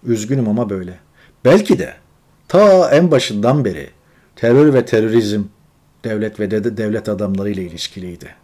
Üzgünüm 0.04 0.50
ama 0.50 0.70
böyle. 0.70 1.00
Belki 1.46 1.80
de 1.80 1.96
ta 2.48 2.92
en 2.92 3.12
başından 3.12 3.66
beri 3.66 3.90
terör 4.36 4.74
ve 4.74 4.86
terörizm 4.86 5.44
devlet 6.04 6.40
ve 6.40 6.52
de 6.52 6.78
devlet 6.78 7.10
adamları 7.10 7.50
ile 7.50 7.64
ilişkiliydi. 7.64 8.36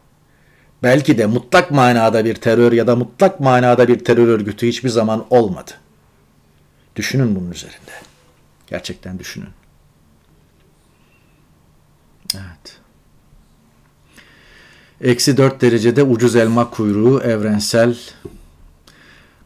Belki 0.84 1.17
de 1.17 1.25
mutlak 1.25 1.71
manada 1.71 2.25
bir 2.25 2.36
terör 2.36 2.71
ya 2.71 2.88
da 2.88 2.95
mutlak 2.95 3.39
manada 3.39 3.88
bir 3.88 3.99
terör 3.99 4.28
örgütü 4.28 4.67
hiçbir 4.67 4.89
zaman 4.89 5.25
olmadı. 5.30 5.71
Düşünün 6.95 7.36
bunun 7.36 7.51
üzerinde. 7.51 7.91
Gerçekten 8.67 9.19
düşünün. 9.19 9.49
Evet. 12.36 12.85
Eksi 15.01 15.38
4 15.38 15.62
derecede 15.62 16.03
ucuz 16.03 16.36
elma 16.36 16.69
kuyruğu 16.69 17.21
evrensel. 17.21 17.97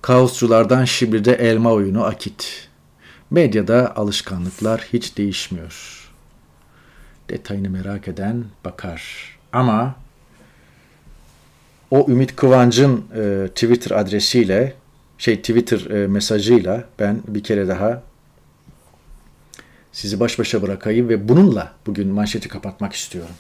Kaosçulardan 0.01 0.85
Şibir'de 0.85 1.33
elma 1.33 1.71
oyunu 1.71 2.03
akit. 2.03 2.69
Medyada 3.31 3.95
alışkanlıklar 3.95 4.88
hiç 4.93 5.17
değişmiyor. 5.17 6.09
Detayını 7.29 7.69
merak 7.69 8.07
eden 8.07 8.43
bakar. 8.65 9.03
Ama 9.53 9.95
o 11.91 12.05
Ümit 12.09 12.35
Kıvanç'ın 12.35 13.05
e, 13.15 13.47
Twitter 13.47 13.91
adresiyle 13.91 14.73
şey 15.17 15.38
Twitter 15.38 15.91
e, 15.91 16.07
mesajıyla 16.07 16.83
ben 16.99 17.21
bir 17.27 17.43
kere 17.43 17.67
daha 17.67 18.03
sizi 19.91 20.19
baş 20.19 20.39
başa 20.39 20.62
bırakayım 20.62 21.09
ve 21.09 21.29
bununla 21.29 21.73
bugün 21.85 22.07
manşeti 22.07 22.49
kapatmak 22.49 22.93
istiyorum. 22.93 23.35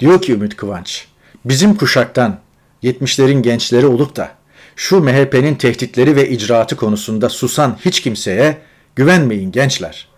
Diyor 0.00 0.22
ki 0.22 0.32
Ümit 0.32 0.56
Kıvanç, 0.56 1.11
bizim 1.44 1.74
kuşaktan 1.76 2.38
70'lerin 2.82 3.42
gençleri 3.42 3.86
olup 3.86 4.16
da 4.16 4.30
şu 4.76 5.00
MHP'nin 5.00 5.54
tehditleri 5.54 6.16
ve 6.16 6.28
icraatı 6.28 6.76
konusunda 6.76 7.28
susan 7.28 7.78
hiç 7.84 8.00
kimseye 8.00 8.58
güvenmeyin 8.96 9.52
gençler. 9.52 10.08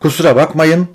Kusura 0.00 0.36
bakmayın, 0.36 0.88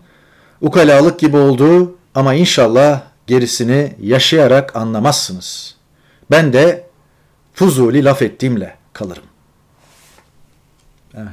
ukalalık 0.61 1.19
gibi 1.19 1.37
oldu 1.37 1.95
ama 2.15 2.33
inşallah 2.33 3.01
gerisini 3.27 3.95
yaşayarak 4.01 4.75
anlamazsınız. 4.75 5.75
Ben 6.31 6.53
de 6.53 6.87
fuzuli 7.53 8.03
laf 8.03 8.21
ettiğimle 8.21 8.77
kalırım. 8.93 9.23
Evet. 11.13 11.29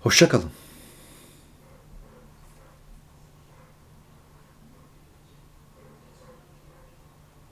Hoşça 0.00 0.28
kalın. 0.28 0.50